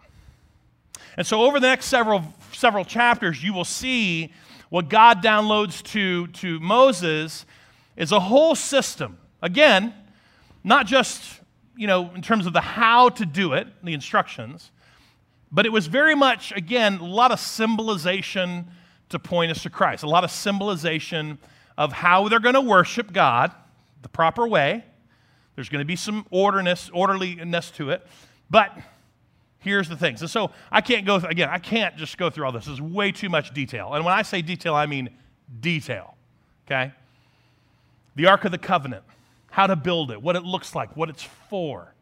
[1.16, 4.32] And so, over the next several, several chapters, you will see
[4.68, 7.46] what God downloads to, to Moses
[7.96, 9.18] is a whole system.
[9.40, 9.94] Again,
[10.64, 11.40] not just
[11.76, 14.70] you know, in terms of the how to do it, the instructions,
[15.50, 18.66] but it was very much, again, a lot of symbolization
[19.08, 21.38] to point us to Christ, a lot of symbolization
[21.76, 23.52] of how they're going to worship God
[24.02, 24.84] the proper way.
[25.54, 28.06] There's going to be some orderliness, orderliness to it,
[28.50, 28.76] but
[29.58, 30.20] here's the things.
[30.20, 32.66] And so I can't go, again, I can't just go through all this.
[32.66, 33.94] There's way too much detail.
[33.94, 35.10] And when I say detail, I mean
[35.60, 36.16] detail,
[36.66, 36.92] okay?
[38.16, 39.04] The Ark of the Covenant
[39.54, 41.93] how to build it, what it looks like, what it's for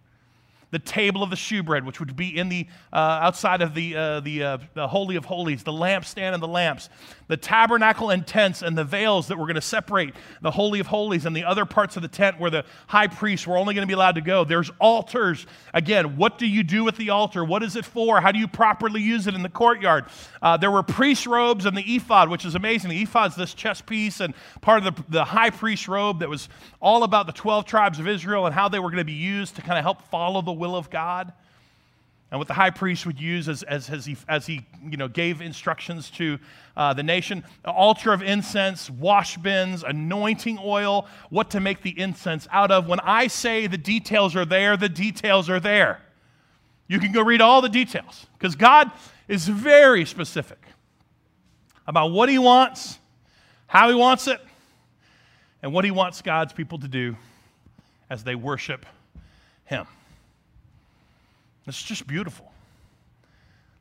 [0.72, 4.20] the table of the shewbread, which would be in the uh, outside of the uh,
[4.20, 6.88] the, uh, the holy of holies, the lampstand and the lamps,
[7.28, 10.86] the tabernacle and tents and the veils that were going to separate the holy of
[10.86, 13.82] holies and the other parts of the tent where the high priests were only going
[13.82, 14.44] to be allowed to go.
[14.44, 15.46] There's altars.
[15.74, 17.44] Again, what do you do with the altar?
[17.44, 18.20] What is it for?
[18.20, 20.06] How do you properly use it in the courtyard?
[20.40, 22.90] Uh, there were priest robes and the ephod, which is amazing.
[22.90, 24.32] The ephod is this chest piece and
[24.62, 26.48] part of the, the high priest robe that was
[26.80, 29.56] all about the 12 tribes of Israel and how they were going to be used
[29.56, 31.32] to kind of help follow the will of God.
[32.30, 35.08] And what the high priest would use as, as, as he, as he you know,
[35.08, 36.38] gave instructions to
[36.76, 42.46] uh, the nation altar of incense, wash bins, anointing oil, what to make the incense
[42.52, 42.86] out of.
[42.86, 46.00] When I say the details are there, the details are there.
[46.86, 48.90] You can go read all the details because God
[49.26, 50.62] is very specific
[51.88, 52.98] about what He wants,
[53.66, 54.40] how He wants it,
[55.60, 57.16] and what He wants God's people to do
[58.08, 58.86] as they worship
[59.64, 59.86] Him.
[61.66, 62.52] It's just beautiful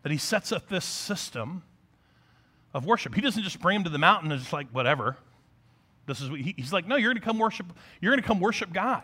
[0.04, 1.64] that he sets up this system
[2.74, 3.14] of worship.
[3.14, 5.18] He doesn't just bring him to the mountain and just like, whatever.
[6.08, 7.68] This is what he, he's like, no, you're to come worship,
[8.00, 9.04] you're to come worship God.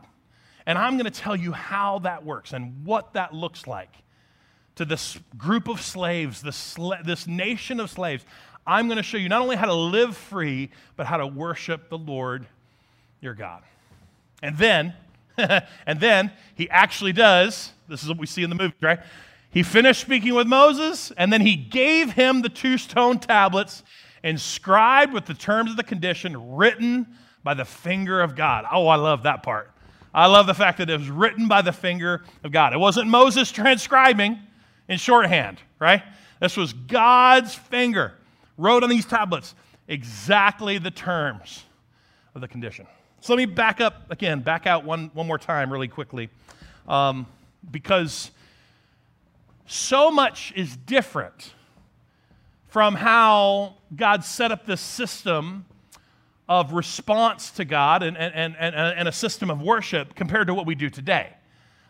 [0.66, 3.94] And I'm to tell you how that works and what that looks like
[4.76, 8.26] to this group of slaves, this, this nation of slaves.
[8.66, 11.98] I'm to show you not only how to live free, but how to worship the
[11.98, 12.46] Lord
[13.22, 13.64] your God.
[14.44, 14.94] And then,
[15.86, 19.00] and then he actually does this is what we see in the movie, right?
[19.50, 23.84] He finished speaking with Moses, and then he gave him the two stone tablets
[24.24, 27.08] inscribed with the terms of the condition written
[27.44, 28.66] by the finger of God.
[28.72, 29.72] Oh, I love that part.
[30.14, 32.74] I love the fact that it was written by the finger of God.
[32.74, 34.40] It wasn't Moses transcribing
[34.90, 36.04] in shorthand, right?
[36.42, 38.14] This was God's finger
[38.58, 39.56] wrote on these tablets
[39.88, 41.64] exactly the terms
[42.36, 42.88] of the condition.
[43.22, 46.30] So let me back up again, back out one, one more time really quickly.
[46.88, 47.26] Um,
[47.70, 48.32] because
[49.66, 51.54] so much is different
[52.68, 55.66] from how God set up this system
[56.48, 60.66] of response to God and, and, and, and a system of worship compared to what
[60.66, 61.34] we do today.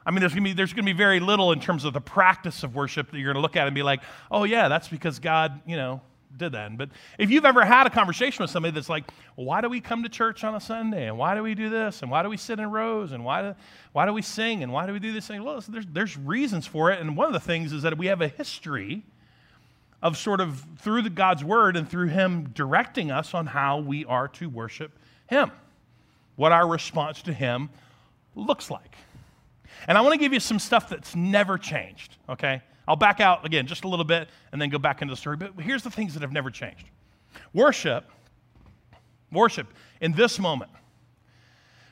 [0.06, 2.64] I mean, there's to be there's to be very little in terms of the practice
[2.64, 4.00] of worship that you're to look at and be like,
[4.32, 6.02] oh yeah, that's because God, you know,
[6.36, 6.78] did that.
[6.78, 10.04] But if you've ever had a conversation with somebody that's like, why do we come
[10.04, 11.08] to church on a Sunday?
[11.08, 12.02] And why do we do this?
[12.02, 13.12] And why do we sit in rows?
[13.12, 13.56] And why do,
[13.94, 14.64] why do we sing?
[14.64, 15.44] And why do we do this thing?
[15.44, 17.00] Well, there's, there's reasons for it.
[17.00, 19.04] And one of the things is that we have a history
[20.02, 24.06] of sort of through the God's word and through Him directing us on how we
[24.06, 24.92] are to worship
[25.28, 25.52] Him,
[26.36, 27.70] what our response to Him
[28.36, 28.96] looks like.
[29.88, 32.62] And I want to give you some stuff that's never changed, okay?
[32.88, 35.38] I'll back out again just a little bit and then go back into the story.
[35.38, 36.86] But here's the things that have never changed
[37.54, 38.06] worship,
[39.32, 39.68] worship
[40.02, 40.72] in this moment,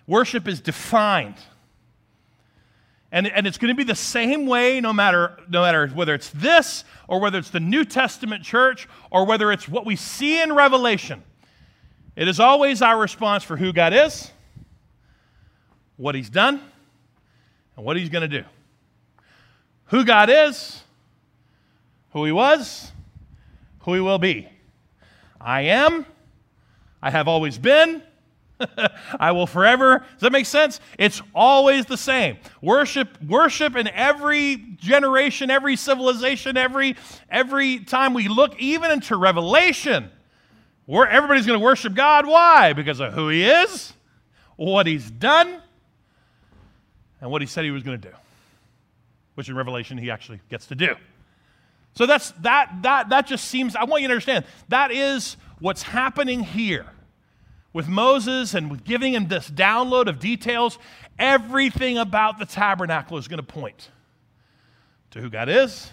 [0.08, 1.36] worship is defined.
[3.12, 6.29] And, and it's going to be the same way no matter, no matter whether it's
[6.31, 10.51] this or whether it's the New Testament church or whether it's what we see in
[10.51, 11.23] Revelation.
[12.15, 14.31] It is always our response for who God is,
[15.95, 16.62] what He's done,
[17.77, 18.45] and what He's going to do.
[19.86, 20.81] Who God is,
[22.15, 22.93] who he was,
[23.80, 24.47] who he will be.
[25.39, 26.06] I am,
[27.01, 28.01] I have always been,
[29.19, 29.99] I will forever.
[29.99, 30.80] Does that make sense?
[30.97, 32.38] It's always the same.
[32.62, 36.95] Worship, worship in every generation, every civilization, every
[37.30, 40.10] every time we look, even into Revelation,
[40.86, 42.25] where everybody's going to worship God.
[42.25, 42.71] Why?
[42.71, 43.91] Because of who He is,
[44.56, 45.62] what He's done,
[47.19, 48.15] and what He said He was going to do.
[49.34, 50.95] Which in Revelation He actually gets to do.
[51.95, 55.81] So that's that that that just seems I want you to understand that is what's
[55.81, 56.86] happening here
[57.73, 60.77] with Moses and with giving him this download of details.
[61.17, 63.89] Everything about the tabernacle is going to point
[65.12, 65.89] to who God is,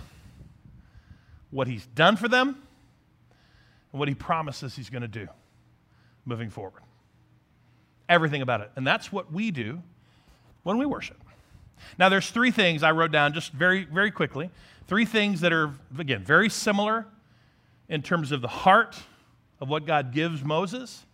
[1.50, 2.60] what he's done for them,
[3.92, 5.28] and what he promises he's going to do
[6.24, 6.82] moving forward.
[8.08, 8.72] Everything about it.
[8.74, 9.80] And that's what we do
[10.64, 11.21] when we worship.
[11.98, 14.50] Now, there's three things I wrote down just very, very quickly.
[14.86, 17.06] Three things that are, again, very similar
[17.88, 18.96] in terms of the heart
[19.60, 21.04] of what God gives Moses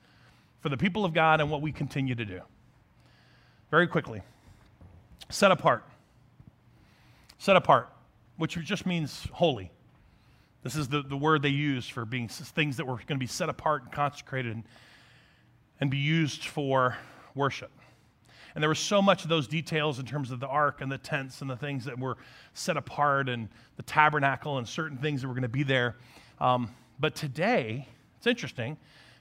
[0.60, 2.40] for the people of God and what we continue to do.
[3.70, 4.22] Very quickly.
[5.28, 5.84] Set apart.
[7.38, 7.88] Set apart,
[8.36, 9.70] which just means holy.
[10.62, 13.26] This is the, the word they use for being things that were going to be
[13.26, 14.64] set apart and consecrated and,
[15.80, 16.96] and be used for
[17.34, 17.70] worship.
[18.58, 20.98] And there was so much of those details in terms of the ark and the
[20.98, 22.16] tents and the things that were
[22.54, 25.94] set apart and the tabernacle and certain things that were going to be there.
[26.40, 26.68] Um,
[26.98, 28.76] but today, it's interesting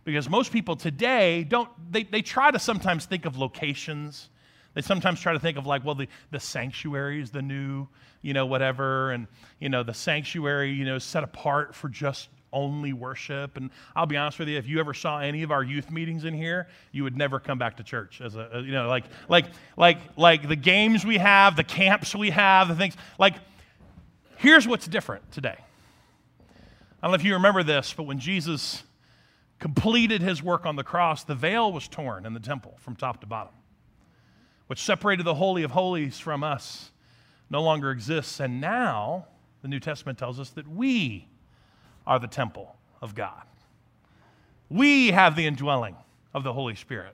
[0.05, 4.29] because most people today don't, they, they try to sometimes think of locations.
[4.73, 7.87] They sometimes try to think of like, well, the, the sanctuary is the new,
[8.23, 9.11] you know, whatever.
[9.11, 9.27] And,
[9.59, 13.57] you know, the sanctuary, you know, set apart for just only worship.
[13.57, 16.23] And I'll be honest with you, if you ever saw any of our youth meetings
[16.23, 19.45] in here, you would never come back to church as a, you know, like, like,
[19.75, 22.95] like, like the games we have, the camps we have, the things.
[23.19, 23.35] Like,
[24.37, 25.57] here's what's different today.
[27.01, 28.83] I don't know if you remember this, but when Jesus
[29.59, 33.21] completed his work on the cross, the veil was torn in the temple from top
[33.21, 33.53] to bottom,
[34.67, 36.91] which separated the Holy of Holies from us,
[37.49, 38.39] no longer exists.
[38.39, 39.27] And now,
[39.61, 41.27] the New Testament tells us that we
[42.07, 43.43] are the temple of God.
[44.69, 45.95] We have the indwelling
[46.33, 47.13] of the Holy Spirit.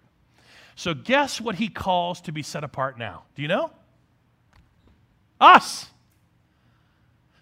[0.76, 3.24] So, guess what he calls to be set apart now?
[3.36, 3.72] Do you know?
[5.42, 5.88] Us.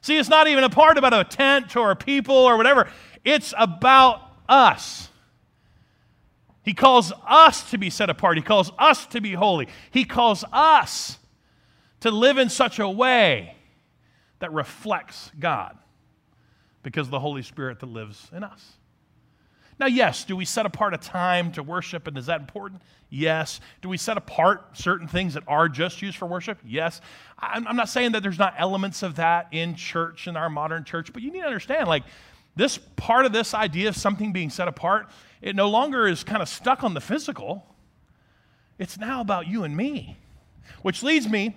[0.02, 2.90] See, it's not even a part about a tent or a people or whatever,
[3.24, 5.10] it's about us.
[6.64, 8.38] He calls us to be set apart.
[8.38, 9.68] He calls us to be holy.
[9.90, 11.18] He calls us
[12.02, 13.56] to live in such a way
[14.40, 15.78] that reflects God
[16.84, 18.74] because of the Holy Spirit that lives in us.
[19.80, 22.84] Now, yes, do we set apart a time to worship, and is that important?
[23.10, 23.60] Yes.
[23.82, 26.60] Do we set apart certain things that are just used for worship?
[26.63, 27.02] Yes.
[27.39, 31.12] I'm not saying that there's not elements of that in church, in our modern church,
[31.12, 32.04] but you need to understand, like,
[32.56, 35.08] this part of this idea of something being set apart,
[35.41, 37.65] it no longer is kind of stuck on the physical.
[38.78, 40.17] It's now about you and me,
[40.84, 41.56] which leads me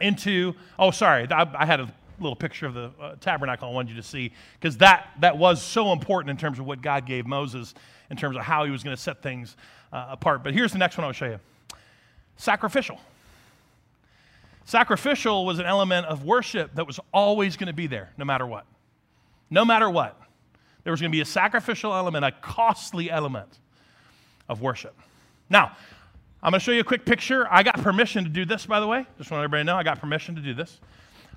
[0.00, 3.90] into, oh, sorry, I, I had a little picture of the uh, tabernacle I wanted
[3.90, 7.26] you to see because that, that was so important in terms of what God gave
[7.26, 7.74] Moses
[8.10, 9.56] in terms of how he was going to set things
[9.92, 10.44] uh, apart.
[10.44, 11.40] But here's the next one I'll show you
[12.36, 13.00] sacrificial.
[14.64, 18.46] Sacrificial was an element of worship that was always going to be there, no matter
[18.46, 18.64] what.
[19.50, 20.20] No matter what.
[20.84, 23.58] There was going to be a sacrificial element, a costly element
[24.48, 24.94] of worship.
[25.48, 25.76] Now,
[26.42, 27.46] I'm going to show you a quick picture.
[27.50, 29.06] I got permission to do this, by the way.
[29.18, 30.80] Just want everybody to know I got permission to do this.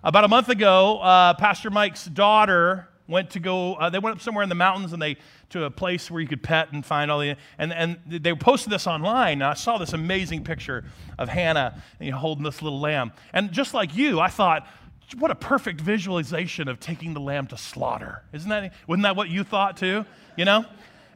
[0.06, 4.22] About a month ago, uh, Pastor Mike's daughter went to go, uh, they went up
[4.22, 5.18] somewhere in the mountains and they,
[5.50, 8.72] to a place where you could pet and find all the, and, and they posted
[8.72, 9.42] this online.
[9.42, 10.86] And I saw this amazing picture
[11.18, 13.14] of Hannah you know, holding this little lamb.
[13.34, 14.68] And just like you, I thought,
[15.18, 18.22] what a perfect visualization of taking the lamb to slaughter.
[18.32, 20.06] Isn't that, wasn't that what you thought too?
[20.38, 20.66] You know?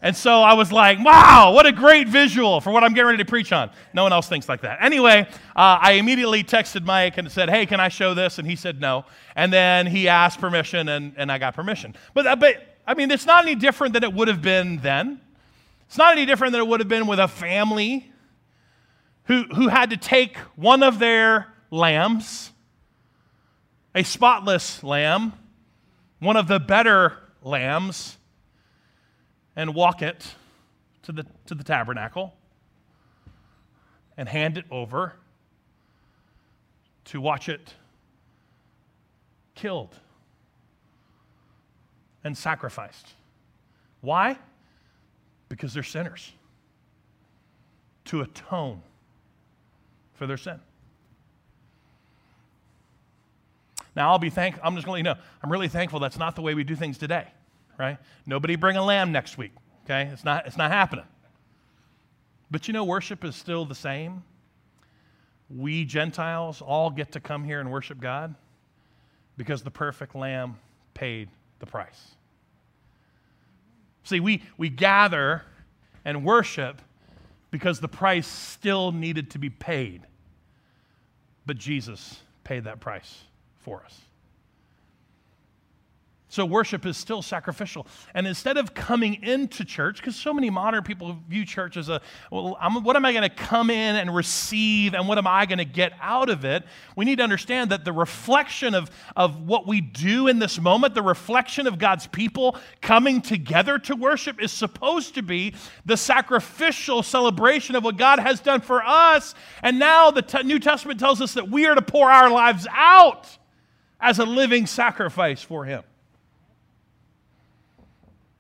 [0.02, 3.18] And so I was like, wow, what a great visual for what I'm getting ready
[3.18, 3.70] to preach on.
[3.94, 4.82] No one else thinks like that.
[4.82, 8.40] Anyway, uh, I immediately texted Mike and said, hey, can I show this?
[8.40, 9.04] And he said no.
[9.36, 11.96] And then he asked permission, and, and I got permission.
[12.14, 15.20] But, uh, but, I mean, it's not any different than it would have been then.
[15.88, 18.10] It's not any different than it would have been with a family
[19.26, 22.52] who, who had to take one of their lambs,
[23.94, 25.34] a spotless lamb,
[26.20, 28.18] one of the better lambs,
[29.56, 30.36] and walk it
[31.04, 32.34] to the, to the tabernacle
[34.18, 35.14] and hand it over
[37.06, 37.74] to watch it
[39.56, 39.96] killed
[42.24, 43.14] and sacrificed.
[44.02, 44.38] Why?
[45.48, 46.32] Because they're sinners.
[48.06, 48.82] To atone
[50.14, 50.60] for their sin.
[53.96, 54.58] Now, I'll be thank.
[54.64, 55.30] I'm just going to let you know.
[55.44, 57.28] I'm really thankful that's not the way we do things today
[57.80, 57.98] right?
[58.26, 59.54] Nobody bring a lamb next week,
[59.86, 60.10] okay?
[60.14, 61.06] It's not, it's not happening.
[62.52, 64.24] But you know, worship is still the same.
[65.50, 68.36] We Gentiles all get to come here and worship God
[69.38, 70.58] because the perfect lamb
[70.94, 72.16] paid the price.
[74.04, 75.44] See, we, we gather
[76.04, 76.82] and worship
[77.52, 80.02] because the price still needed to be paid.
[81.46, 83.24] But Jesus paid that price
[83.60, 84.02] for us.
[86.32, 87.88] So worship is still sacrificial.
[88.14, 92.02] And instead of coming into church, because so many modern people view church as a,
[92.32, 95.48] well, I'm, what am I going to come in and receive and what am I
[95.48, 96.64] going to get out of it?
[96.96, 100.94] We need to understand that the reflection of, of what we do in this moment,
[100.94, 105.56] the reflection of God's people coming together to worship is supposed to be
[105.88, 109.34] the sacrificial celebration of what God has done for us.
[109.64, 112.68] And now the t- New Testament tells us that we are to pour our lives
[112.70, 113.36] out
[114.00, 115.82] as a living sacrifice for Him.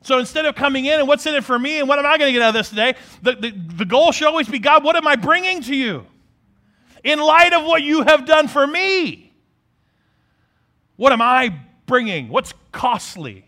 [0.01, 2.17] So instead of coming in and what's in it for me and what am I
[2.17, 4.83] going to get out of this today, the, the, the goal should always be God,
[4.83, 6.05] what am I bringing to you?
[7.03, 9.33] In light of what you have done for me,
[10.95, 12.29] what am I bringing?
[12.29, 13.45] What's costly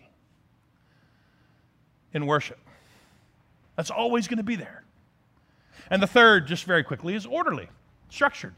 [2.13, 2.59] in worship?
[3.75, 4.83] That's always going to be there.
[5.89, 7.67] And the third, just very quickly, is orderly,
[8.09, 8.53] structured.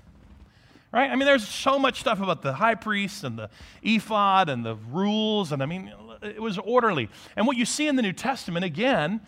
[0.91, 1.09] Right?
[1.09, 3.49] I mean, there's so much stuff about the high priest and the
[3.81, 5.91] ephod and the rules, and I mean,
[6.23, 7.09] it was orderly.
[7.35, 9.21] And what you see in the New Testament, again,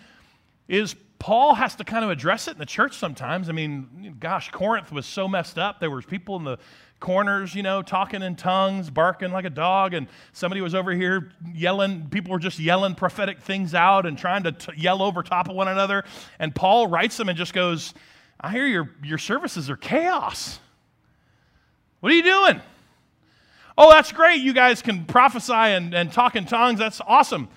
[0.68, 3.50] is Paul has to kind of address it in the church sometimes.
[3.50, 5.80] I mean, gosh, Corinth was so messed up.
[5.80, 6.58] There was people in the
[7.00, 11.32] corners, you know, talking in tongues, barking like a dog, and somebody was over here
[11.54, 12.10] yelling.
[12.10, 15.56] People were just yelling prophetic things out and trying to t- yell over top of
[15.56, 16.04] one another.
[16.40, 17.94] And Paul writes them and just goes,
[18.40, 20.60] I hear your, your services are chaos.
[22.00, 22.62] What are you doing?
[23.78, 24.42] Oh, that's great.
[24.42, 26.80] You guys can prophesy and, and talk in tongues.
[26.80, 27.50] That's awesome.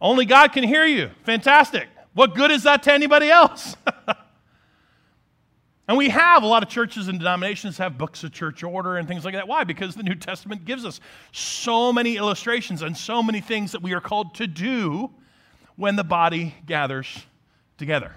[0.00, 1.10] Only God can hear you.
[1.24, 1.88] Fantastic.
[2.12, 3.76] What good is that to anybody else?
[5.88, 9.08] and we have a lot of churches and denominations have books of church order and
[9.08, 9.48] things like that.
[9.48, 9.64] Why?
[9.64, 13.94] Because the New Testament gives us so many illustrations and so many things that we
[13.94, 15.10] are called to do
[15.76, 17.26] when the body gathers
[17.78, 18.12] together.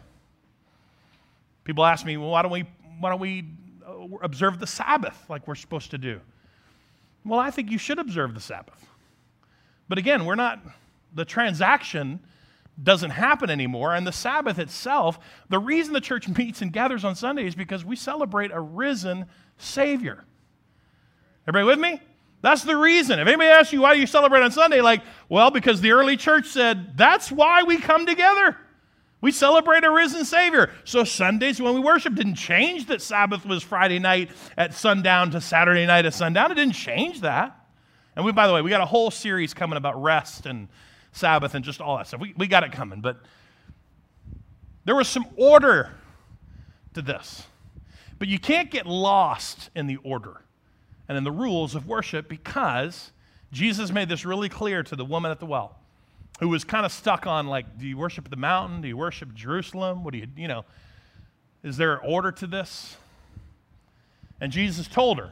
[1.63, 2.65] People ask me, well, why don't we,
[2.99, 3.45] why don't we
[3.87, 6.19] uh, observe the Sabbath like we're supposed to do?
[7.25, 8.85] Well, I think you should observe the Sabbath.
[9.89, 10.61] But again, we're not,
[11.13, 12.19] the transaction
[12.81, 13.95] doesn't happen anymore.
[13.95, 15.19] And the Sabbath itself,
[15.49, 19.25] the reason the church meets and gathers on Sunday is because we celebrate a risen
[19.57, 20.23] Savior.
[21.47, 22.01] Everybody with me?
[22.41, 23.19] That's the reason.
[23.19, 26.17] If anybody asks you why do you celebrate on Sunday, like, well, because the early
[26.17, 28.57] church said that's why we come together.
[29.21, 30.71] We celebrate a risen Savior.
[30.83, 35.41] So Sundays when we worship didn't change that Sabbath was Friday night at sundown to
[35.41, 36.51] Saturday night at sundown.
[36.51, 37.59] It didn't change that.
[38.15, 40.67] And we, by the way, we got a whole series coming about rest and
[41.11, 42.19] Sabbath and just all that stuff.
[42.19, 43.01] We, we got it coming.
[43.01, 43.17] But
[44.85, 45.91] there was some order
[46.93, 47.43] to this.
[48.19, 50.41] But you can't get lost in the order
[51.07, 53.11] and in the rules of worship because
[53.51, 55.79] Jesus made this really clear to the woman at the well
[56.39, 58.81] who was kind of stuck on like, do you worship the mountain?
[58.81, 60.03] Do you worship Jerusalem?
[60.03, 60.65] What do you, you know,
[61.63, 62.97] is there an order to this?
[64.41, 65.31] And Jesus told her,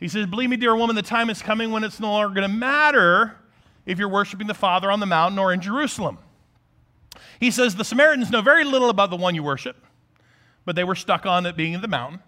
[0.00, 2.50] He says, Believe me, dear woman, the time is coming when it's no longer going
[2.50, 3.36] to matter
[3.84, 6.18] if you're worshiping the Father on the mountain or in Jerusalem.
[7.38, 9.76] He says, The Samaritans know very little about the one you worship,
[10.64, 12.20] but they were stuck on it being in the mountain.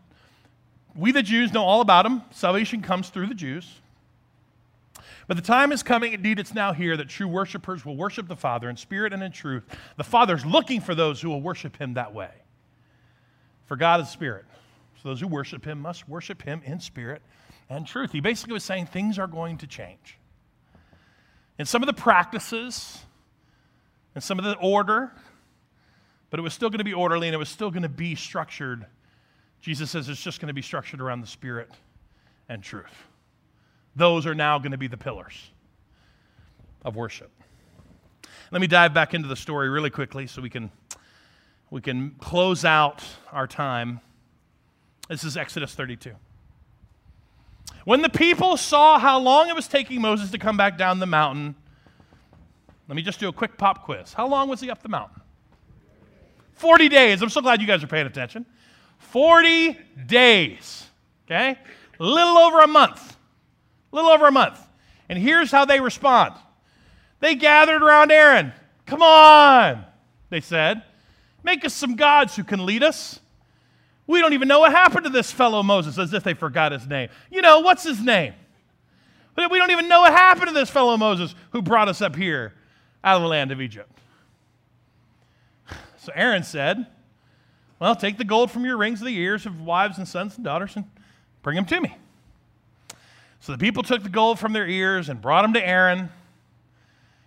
[0.95, 2.23] We, the Jews, know all about him.
[2.31, 3.80] Salvation comes through the Jews.
[5.31, 8.35] But the time is coming, indeed it's now here, that true worshipers will worship the
[8.35, 9.63] Father in spirit and in truth.
[9.97, 12.33] The Father's looking for those who will worship him that way.
[13.67, 14.45] For God is spirit.
[15.01, 17.23] So those who worship him must worship him in spirit
[17.69, 18.11] and truth.
[18.11, 20.19] He basically was saying things are going to change.
[21.61, 22.99] And some of the practices
[24.17, 25.13] and some of the order,
[26.31, 28.17] but it was still going to be orderly and it was still going to be
[28.17, 28.85] structured.
[29.61, 31.71] Jesus says it's just going to be structured around the spirit
[32.49, 32.91] and truth.
[33.97, 35.51] Those are now going to be the pillars
[36.85, 37.31] of worship.
[38.51, 40.71] Let me dive back into the story really quickly so we can,
[41.71, 44.01] we can close out our time.
[45.09, 46.15] This is Exodus 32.
[47.85, 51.07] When the people saw how long it was taking Moses to come back down the
[51.07, 51.55] mountain,
[52.89, 54.13] let me just do a quick pop quiz.
[54.13, 55.21] How long was he up the mountain?
[56.55, 57.23] 40 days.
[57.23, 58.45] I'm so glad you guys are paying attention.
[58.99, 60.87] 40 days.
[61.27, 61.57] Okay?
[61.99, 63.17] A little over a month
[63.93, 64.59] a little over a month.
[65.09, 66.35] And here's how they respond
[67.21, 68.53] they gathered around Aaron.
[68.87, 69.85] Come on,
[70.31, 70.83] they said.
[71.43, 73.21] Make us some gods who can lead us.
[74.07, 76.87] We don't even know what happened to this fellow Moses, as if they forgot his
[76.87, 77.09] name.
[77.31, 78.35] You know, what's his name?
[79.37, 82.53] We don't even know what happened to this fellow Moses who brought us up here
[83.03, 83.91] out of the land of Egypt.
[85.97, 86.87] So Aaron said,
[87.79, 90.45] Well, take the gold from your rings of the ears of wives and sons and
[90.45, 90.85] daughters and
[91.43, 91.97] bring them to me.
[93.41, 96.11] So the people took the gold from their ears and brought them to Aaron.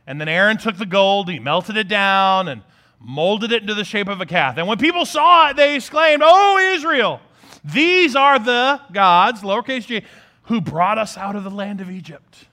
[0.06, 2.62] And then Aaron took the gold, he melted it down and
[3.00, 4.58] molded it into the shape of a calf.
[4.58, 7.20] And when people saw it, they exclaimed, Oh, Israel,
[7.64, 10.04] these are the gods, lowercase g,
[10.44, 12.46] who brought us out of the land of Egypt.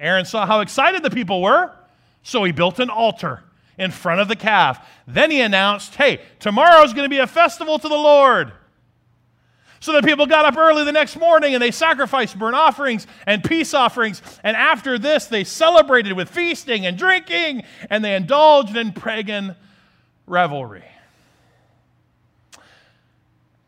[0.00, 1.72] Aaron saw how excited the people were,
[2.22, 3.42] so he built an altar
[3.78, 4.86] in front of the calf.
[5.06, 8.52] Then he announced, Hey, tomorrow's going to be a festival to the Lord.
[9.80, 13.44] So the people got up early the next morning and they sacrificed burnt offerings and
[13.44, 14.22] peace offerings.
[14.42, 19.54] And after this, they celebrated with feasting and drinking and they indulged in pagan
[20.26, 20.84] revelry.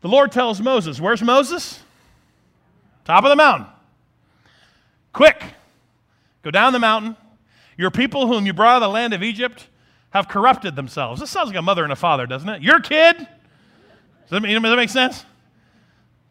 [0.01, 1.79] The Lord tells Moses, Where's Moses?
[3.05, 3.67] Top of the mountain.
[5.13, 5.43] Quick,
[6.43, 7.15] go down the mountain.
[7.77, 9.67] Your people, whom you brought out of the land of Egypt,
[10.11, 11.19] have corrupted themselves.
[11.19, 12.61] This sounds like a mother and a father, doesn't it?
[12.61, 13.17] Your kid?
[13.17, 13.27] Does
[14.29, 15.25] that, mean, does that make sense?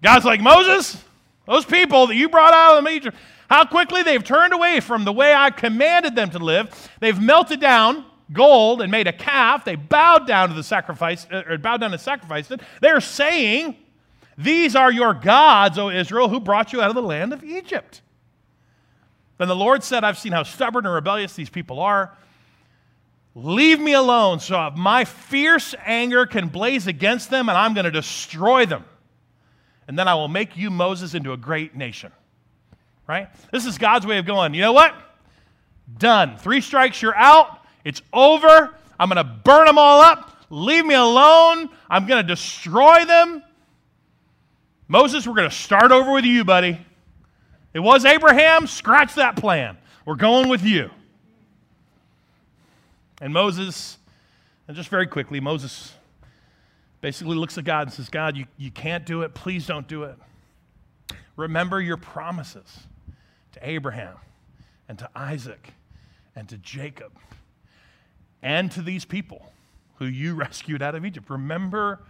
[0.02, 1.02] God's like, Moses,
[1.46, 3.16] those people that you brought out of Egypt,
[3.48, 6.90] how quickly they've turned away from the way I commanded them to live.
[7.00, 9.64] They've melted down gold and made a calf.
[9.64, 12.60] They bowed down to the sacrifice, uh, or bowed down and sacrificed it.
[12.80, 13.76] They're saying,
[14.38, 18.02] These are your gods, O Israel, who brought you out of the land of Egypt.
[19.38, 22.16] Then the Lord said, I've seen how stubborn and rebellious these people are.
[23.34, 27.90] Leave me alone so my fierce anger can blaze against them and I'm going to
[27.90, 28.84] destroy them
[29.90, 32.12] and then I will make you, Moses, into a great nation.
[33.08, 33.28] Right?
[33.50, 34.94] This is God's way of going, you know what?
[35.98, 36.38] Done.
[36.38, 37.58] Three strikes, you're out.
[37.84, 38.72] It's over.
[39.00, 40.46] I'm going to burn them all up.
[40.48, 41.70] Leave me alone.
[41.90, 43.42] I'm going to destroy them.
[44.86, 46.78] Moses, we're going to start over with you, buddy.
[47.74, 48.68] It was Abraham.
[48.68, 49.76] Scratch that plan.
[50.04, 50.90] We're going with you.
[53.20, 53.98] And Moses,
[54.68, 55.92] and just very quickly, Moses
[57.00, 59.34] basically looks at God and says, God, you, you can't do it.
[59.34, 60.16] Please don't do it.
[61.36, 62.80] Remember your promises
[63.52, 64.16] to Abraham
[64.88, 65.72] and to Isaac
[66.36, 67.12] and to Jacob
[68.42, 69.50] and to these people
[69.96, 71.30] who you rescued out of Egypt.
[71.30, 72.00] Remember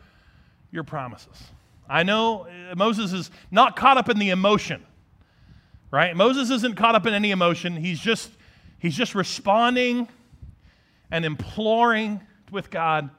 [0.71, 1.43] your promises.
[1.89, 4.85] I know uh, Moses is not caught up in the emotion,
[5.91, 6.17] right?
[6.17, 7.77] Moses isn't caught up in any emotion.
[7.77, 8.31] He's just,
[8.79, 10.09] he's just responding
[11.11, 12.21] and imploring
[12.53, 13.11] with God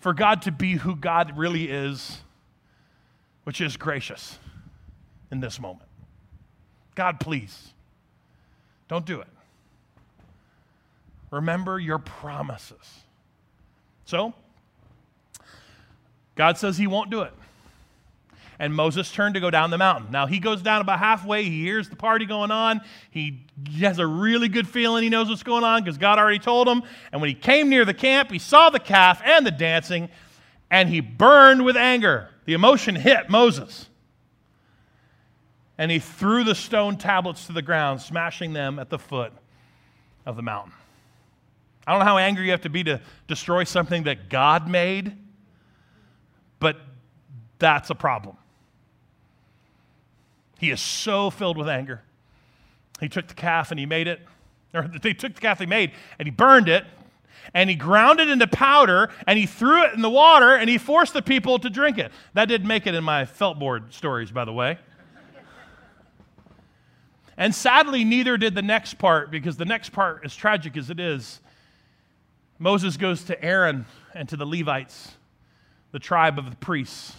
[0.00, 2.20] for God to be who God really is,
[3.44, 4.38] which is gracious
[5.30, 5.88] in this moment.
[6.94, 7.72] God, please,
[8.88, 9.28] don't do it.
[11.30, 13.02] Remember your promises.
[14.04, 14.32] So,
[16.34, 17.32] God says he won't do it.
[18.60, 20.10] And Moses turned to go down the mountain.
[20.10, 21.44] Now, he goes down about halfway.
[21.44, 22.80] He hears the party going on.
[23.10, 23.46] He
[23.78, 26.82] has a really good feeling he knows what's going on because God already told him.
[27.12, 30.08] And when he came near the camp, he saw the calf and the dancing,
[30.70, 32.30] and he burned with anger.
[32.46, 33.88] The emotion hit Moses.
[35.76, 39.32] And he threw the stone tablets to the ground, smashing them at the foot
[40.26, 40.72] of the mountain.
[41.86, 45.16] I don't know how angry you have to be to destroy something that God made,
[46.58, 46.76] but
[47.58, 48.36] that's a problem.
[50.58, 52.02] He is so filled with anger.
[53.00, 54.20] He took the calf and he made it,
[54.74, 56.84] or they took the calf they made and he burned it
[57.54, 60.76] and he ground it into powder and he threw it in the water and he
[60.76, 62.12] forced the people to drink it.
[62.34, 64.78] That didn't make it in my felt board stories, by the way.
[67.36, 71.00] and sadly, neither did the next part because the next part, as tragic as it
[71.00, 71.40] is,
[72.58, 75.12] Moses goes to Aaron and to the Levites,
[75.92, 77.14] the tribe of the priests,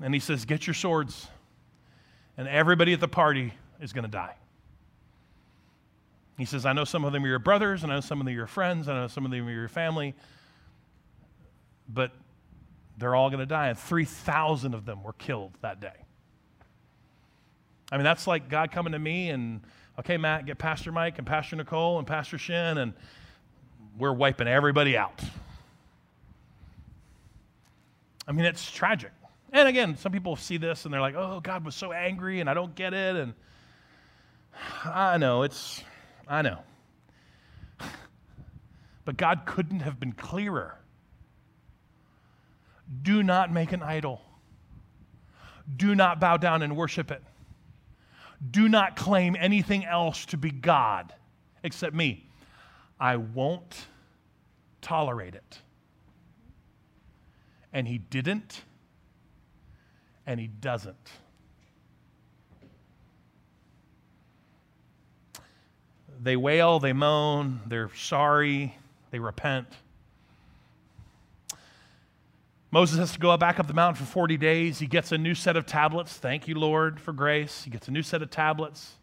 [0.00, 1.28] and he says, Get your swords
[2.36, 4.34] and everybody at the party is going to die.
[6.38, 8.26] He says, I know some of them are your brothers, and I know some of
[8.26, 10.14] them are your friends, I know some of them are your family,
[11.88, 12.12] but
[12.98, 13.68] they're all going to die.
[13.68, 15.92] And 3,000 of them were killed that day.
[17.90, 19.60] I mean, that's like God coming to me and,
[19.98, 22.94] okay, Matt, get Pastor Mike and Pastor Nicole and Pastor Shin, and
[23.98, 25.20] we're wiping everybody out.
[28.26, 29.12] I mean, it's tragic.
[29.52, 32.48] And again, some people see this and they're like, oh, God was so angry and
[32.48, 33.16] I don't get it.
[33.16, 33.34] And
[34.84, 35.82] I know, it's,
[36.26, 36.60] I know.
[39.04, 40.78] But God couldn't have been clearer.
[43.02, 44.22] Do not make an idol.
[45.76, 47.22] Do not bow down and worship it.
[48.50, 51.12] Do not claim anything else to be God
[51.62, 52.26] except me.
[52.98, 53.86] I won't
[54.80, 55.58] tolerate it.
[57.72, 58.62] And he didn't
[60.26, 61.10] and he doesn't.
[66.20, 68.76] They wail, they moan, they're sorry,
[69.10, 69.66] they repent.
[72.70, 74.78] Moses has to go back up the mountain for 40 days.
[74.78, 76.16] He gets a new set of tablets.
[76.16, 77.64] Thank you, Lord, for grace.
[77.64, 78.94] He gets a new set of tablets.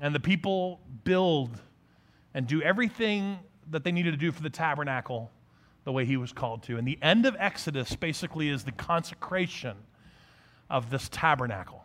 [0.00, 1.60] And the people build
[2.32, 3.38] and do everything
[3.70, 5.30] that they needed to do for the tabernacle
[5.88, 6.76] the way he was called to.
[6.76, 9.74] And the end of Exodus basically is the consecration
[10.68, 11.82] of this tabernacle.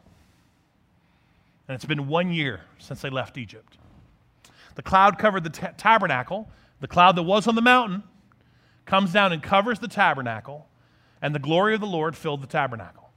[1.70, 3.78] And it's been one year since they left Egypt.
[4.76, 6.50] The cloud covered the ta- tabernacle.
[6.82, 8.04] The cloud that was on the mountain
[8.86, 10.68] comes down and covers the tabernacle,
[11.22, 13.10] and the glory of the Lord filled the tabernacle.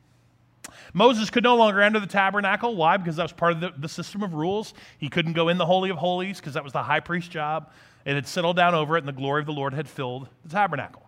[0.93, 2.77] Moses could no longer enter the tabernacle.
[2.77, 2.97] Why?
[2.97, 4.73] Because that was part of the, the system of rules.
[4.99, 7.73] He couldn't go in the Holy of Holies because that was the high priest's job.
[8.07, 10.49] It had settled down over it, and the glory of the Lord had filled the
[10.49, 11.03] tabernacle.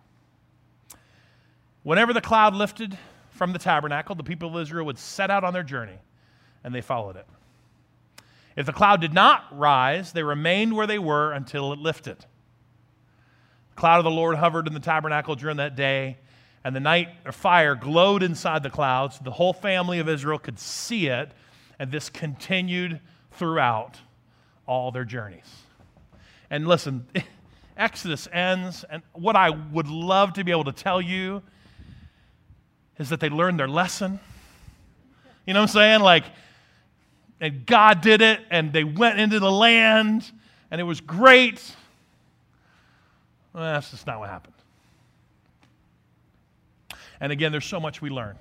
[1.81, 2.97] Whenever the cloud lifted
[3.29, 5.97] from the tabernacle, the people of Israel would set out on their journey,
[6.61, 7.25] and they followed it.
[8.57, 12.17] If the cloud did not rise, they remained where they were until it lifted.
[12.17, 16.17] The cloud of the Lord hovered in the tabernacle during that day,
[16.65, 19.19] and the night or fire glowed inside the clouds.
[19.19, 21.31] The whole family of Israel could see it,
[21.79, 22.99] and this continued
[23.31, 23.97] throughout
[24.67, 25.63] all their journeys.
[26.49, 27.07] And listen,
[27.77, 31.41] Exodus ends, and what I would love to be able to tell you
[32.97, 34.19] is that they learned their lesson.
[35.45, 35.99] You know what I'm saying?
[36.01, 36.25] Like,
[37.39, 40.29] and God did it, and they went into the land,
[40.69, 41.75] and it was great.
[43.53, 44.53] Well, that's just not what happened.
[47.21, 48.35] And again, there's so much we learn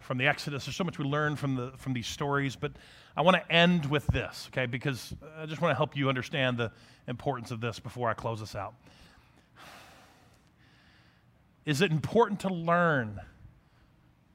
[0.00, 0.66] from the Exodus.
[0.66, 2.72] There's so much we learn from, the, from these stories, but
[3.16, 6.58] I want to end with this, okay, because I just want to help you understand
[6.58, 6.70] the
[7.08, 8.74] importance of this before I close this out.
[11.64, 13.20] Is it important to learn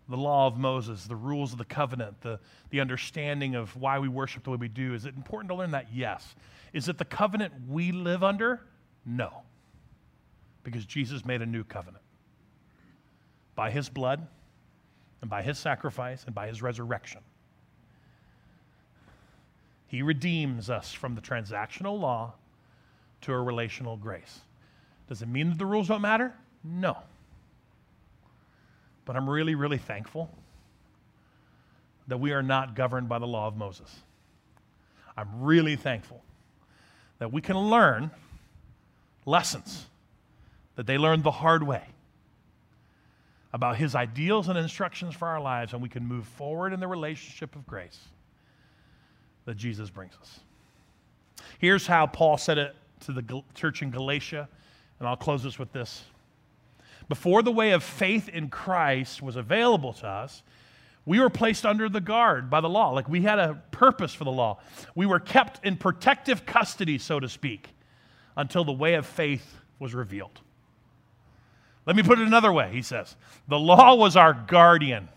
[0.10, 2.40] the law of Moses, the rules of the covenant, the,
[2.72, 4.94] the understanding of why we worship the way we do?
[4.96, 5.88] Is it important to learn that?
[5.94, 6.36] Yes.
[6.74, 8.62] Is it the covenant we live under?
[9.06, 9.44] No.
[10.64, 12.04] Because Jesus made a new covenant.
[13.56, 14.28] By his blood,
[15.22, 17.22] and by his sacrifice, and by his resurrection.
[19.92, 22.36] He redeems us from the transactional law
[23.20, 24.40] to a relational grace.
[25.10, 26.34] Does it mean that the rules don't matter?
[26.64, 26.96] No.
[29.04, 30.32] But I'm really, really thankful
[32.08, 33.94] that we are not governed by the law of Moses.
[35.18, 36.24] I'm really thankful
[37.20, 38.12] that we can learn
[39.26, 39.88] lessons
[40.78, 41.84] that they learned the hard way
[43.52, 46.88] about his ideals and instructions for our lives, and we can move forward in the
[46.88, 48.00] relationship of grace
[49.46, 50.40] that Jesus brings us.
[51.60, 54.48] Here's how Paul said it to the church in Galatia,
[55.00, 56.04] and I'll close this with this.
[57.10, 60.44] Before the way of faith in Christ was available to us,
[61.06, 62.92] we were placed under the guard by the law.
[62.92, 64.60] Like we had a purpose for the law.
[64.96, 67.70] We were kept in protective custody, so to speak,
[68.38, 70.40] until the way of faith was revealed.
[71.86, 73.16] Let me put it another way, he says.
[73.48, 75.10] The law was our guardian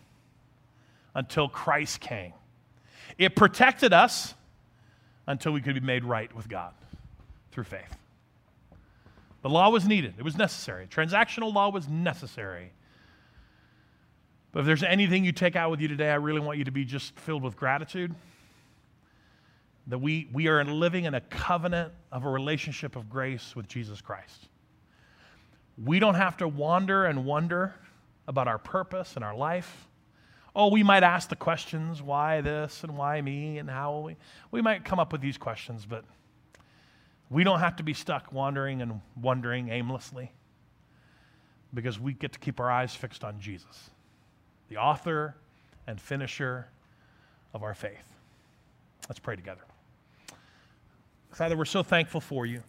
[1.15, 2.33] until Christ came.
[3.19, 4.35] It protected us
[5.27, 6.73] until we could be made right with God
[7.53, 7.97] through faith.
[9.43, 10.87] The law was needed, it was necessary.
[10.87, 12.73] Transactional law was necessary.
[14.53, 16.71] But if there's anything you take out with you today, I really want you to
[16.71, 18.15] be just filled with gratitude.
[19.89, 24.01] That we, we are living in a covenant of a relationship of grace with Jesus
[24.01, 24.49] Christ.
[25.85, 27.75] We don't have to wander and wonder
[28.29, 29.89] about our purpose and our life.
[30.57, 34.17] Oh, we might ask the questions why this and why me and how we.
[34.51, 36.05] We might come up with these questions, but
[37.29, 40.31] we don't have to be stuck wandering and wondering aimlessly
[41.73, 43.91] because we get to keep our eyes fixed on Jesus,
[44.69, 45.35] the author
[45.87, 46.69] and finisher
[47.53, 48.07] of our faith.
[49.09, 49.63] Let's pray together.
[51.33, 52.63] Father, we're so thankful for you.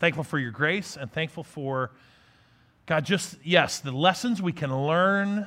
[0.00, 1.90] Thankful for your grace and thankful for,
[2.86, 5.46] God, just, yes, the lessons we can learn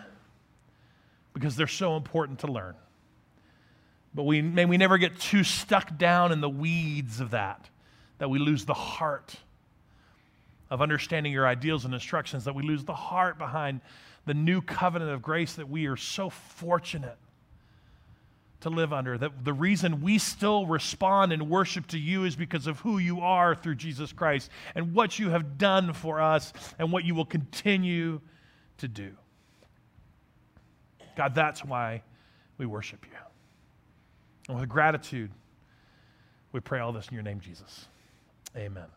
[1.33, 2.75] because they're so important to learn.
[4.13, 7.69] But we, may we never get too stuck down in the weeds of that,
[8.17, 9.35] that we lose the heart
[10.69, 13.81] of understanding your ideals and instructions, that we lose the heart behind
[14.25, 17.17] the new covenant of grace that we are so fortunate
[18.61, 19.17] to live under.
[19.17, 23.21] That the reason we still respond and worship to you is because of who you
[23.21, 27.25] are through Jesus Christ and what you have done for us and what you will
[27.25, 28.21] continue
[28.77, 29.11] to do.
[31.15, 32.01] God, that's why
[32.57, 33.17] we worship you.
[34.49, 35.31] And with gratitude,
[36.51, 37.87] we pray all this in your name, Jesus.
[38.55, 38.87] Amen.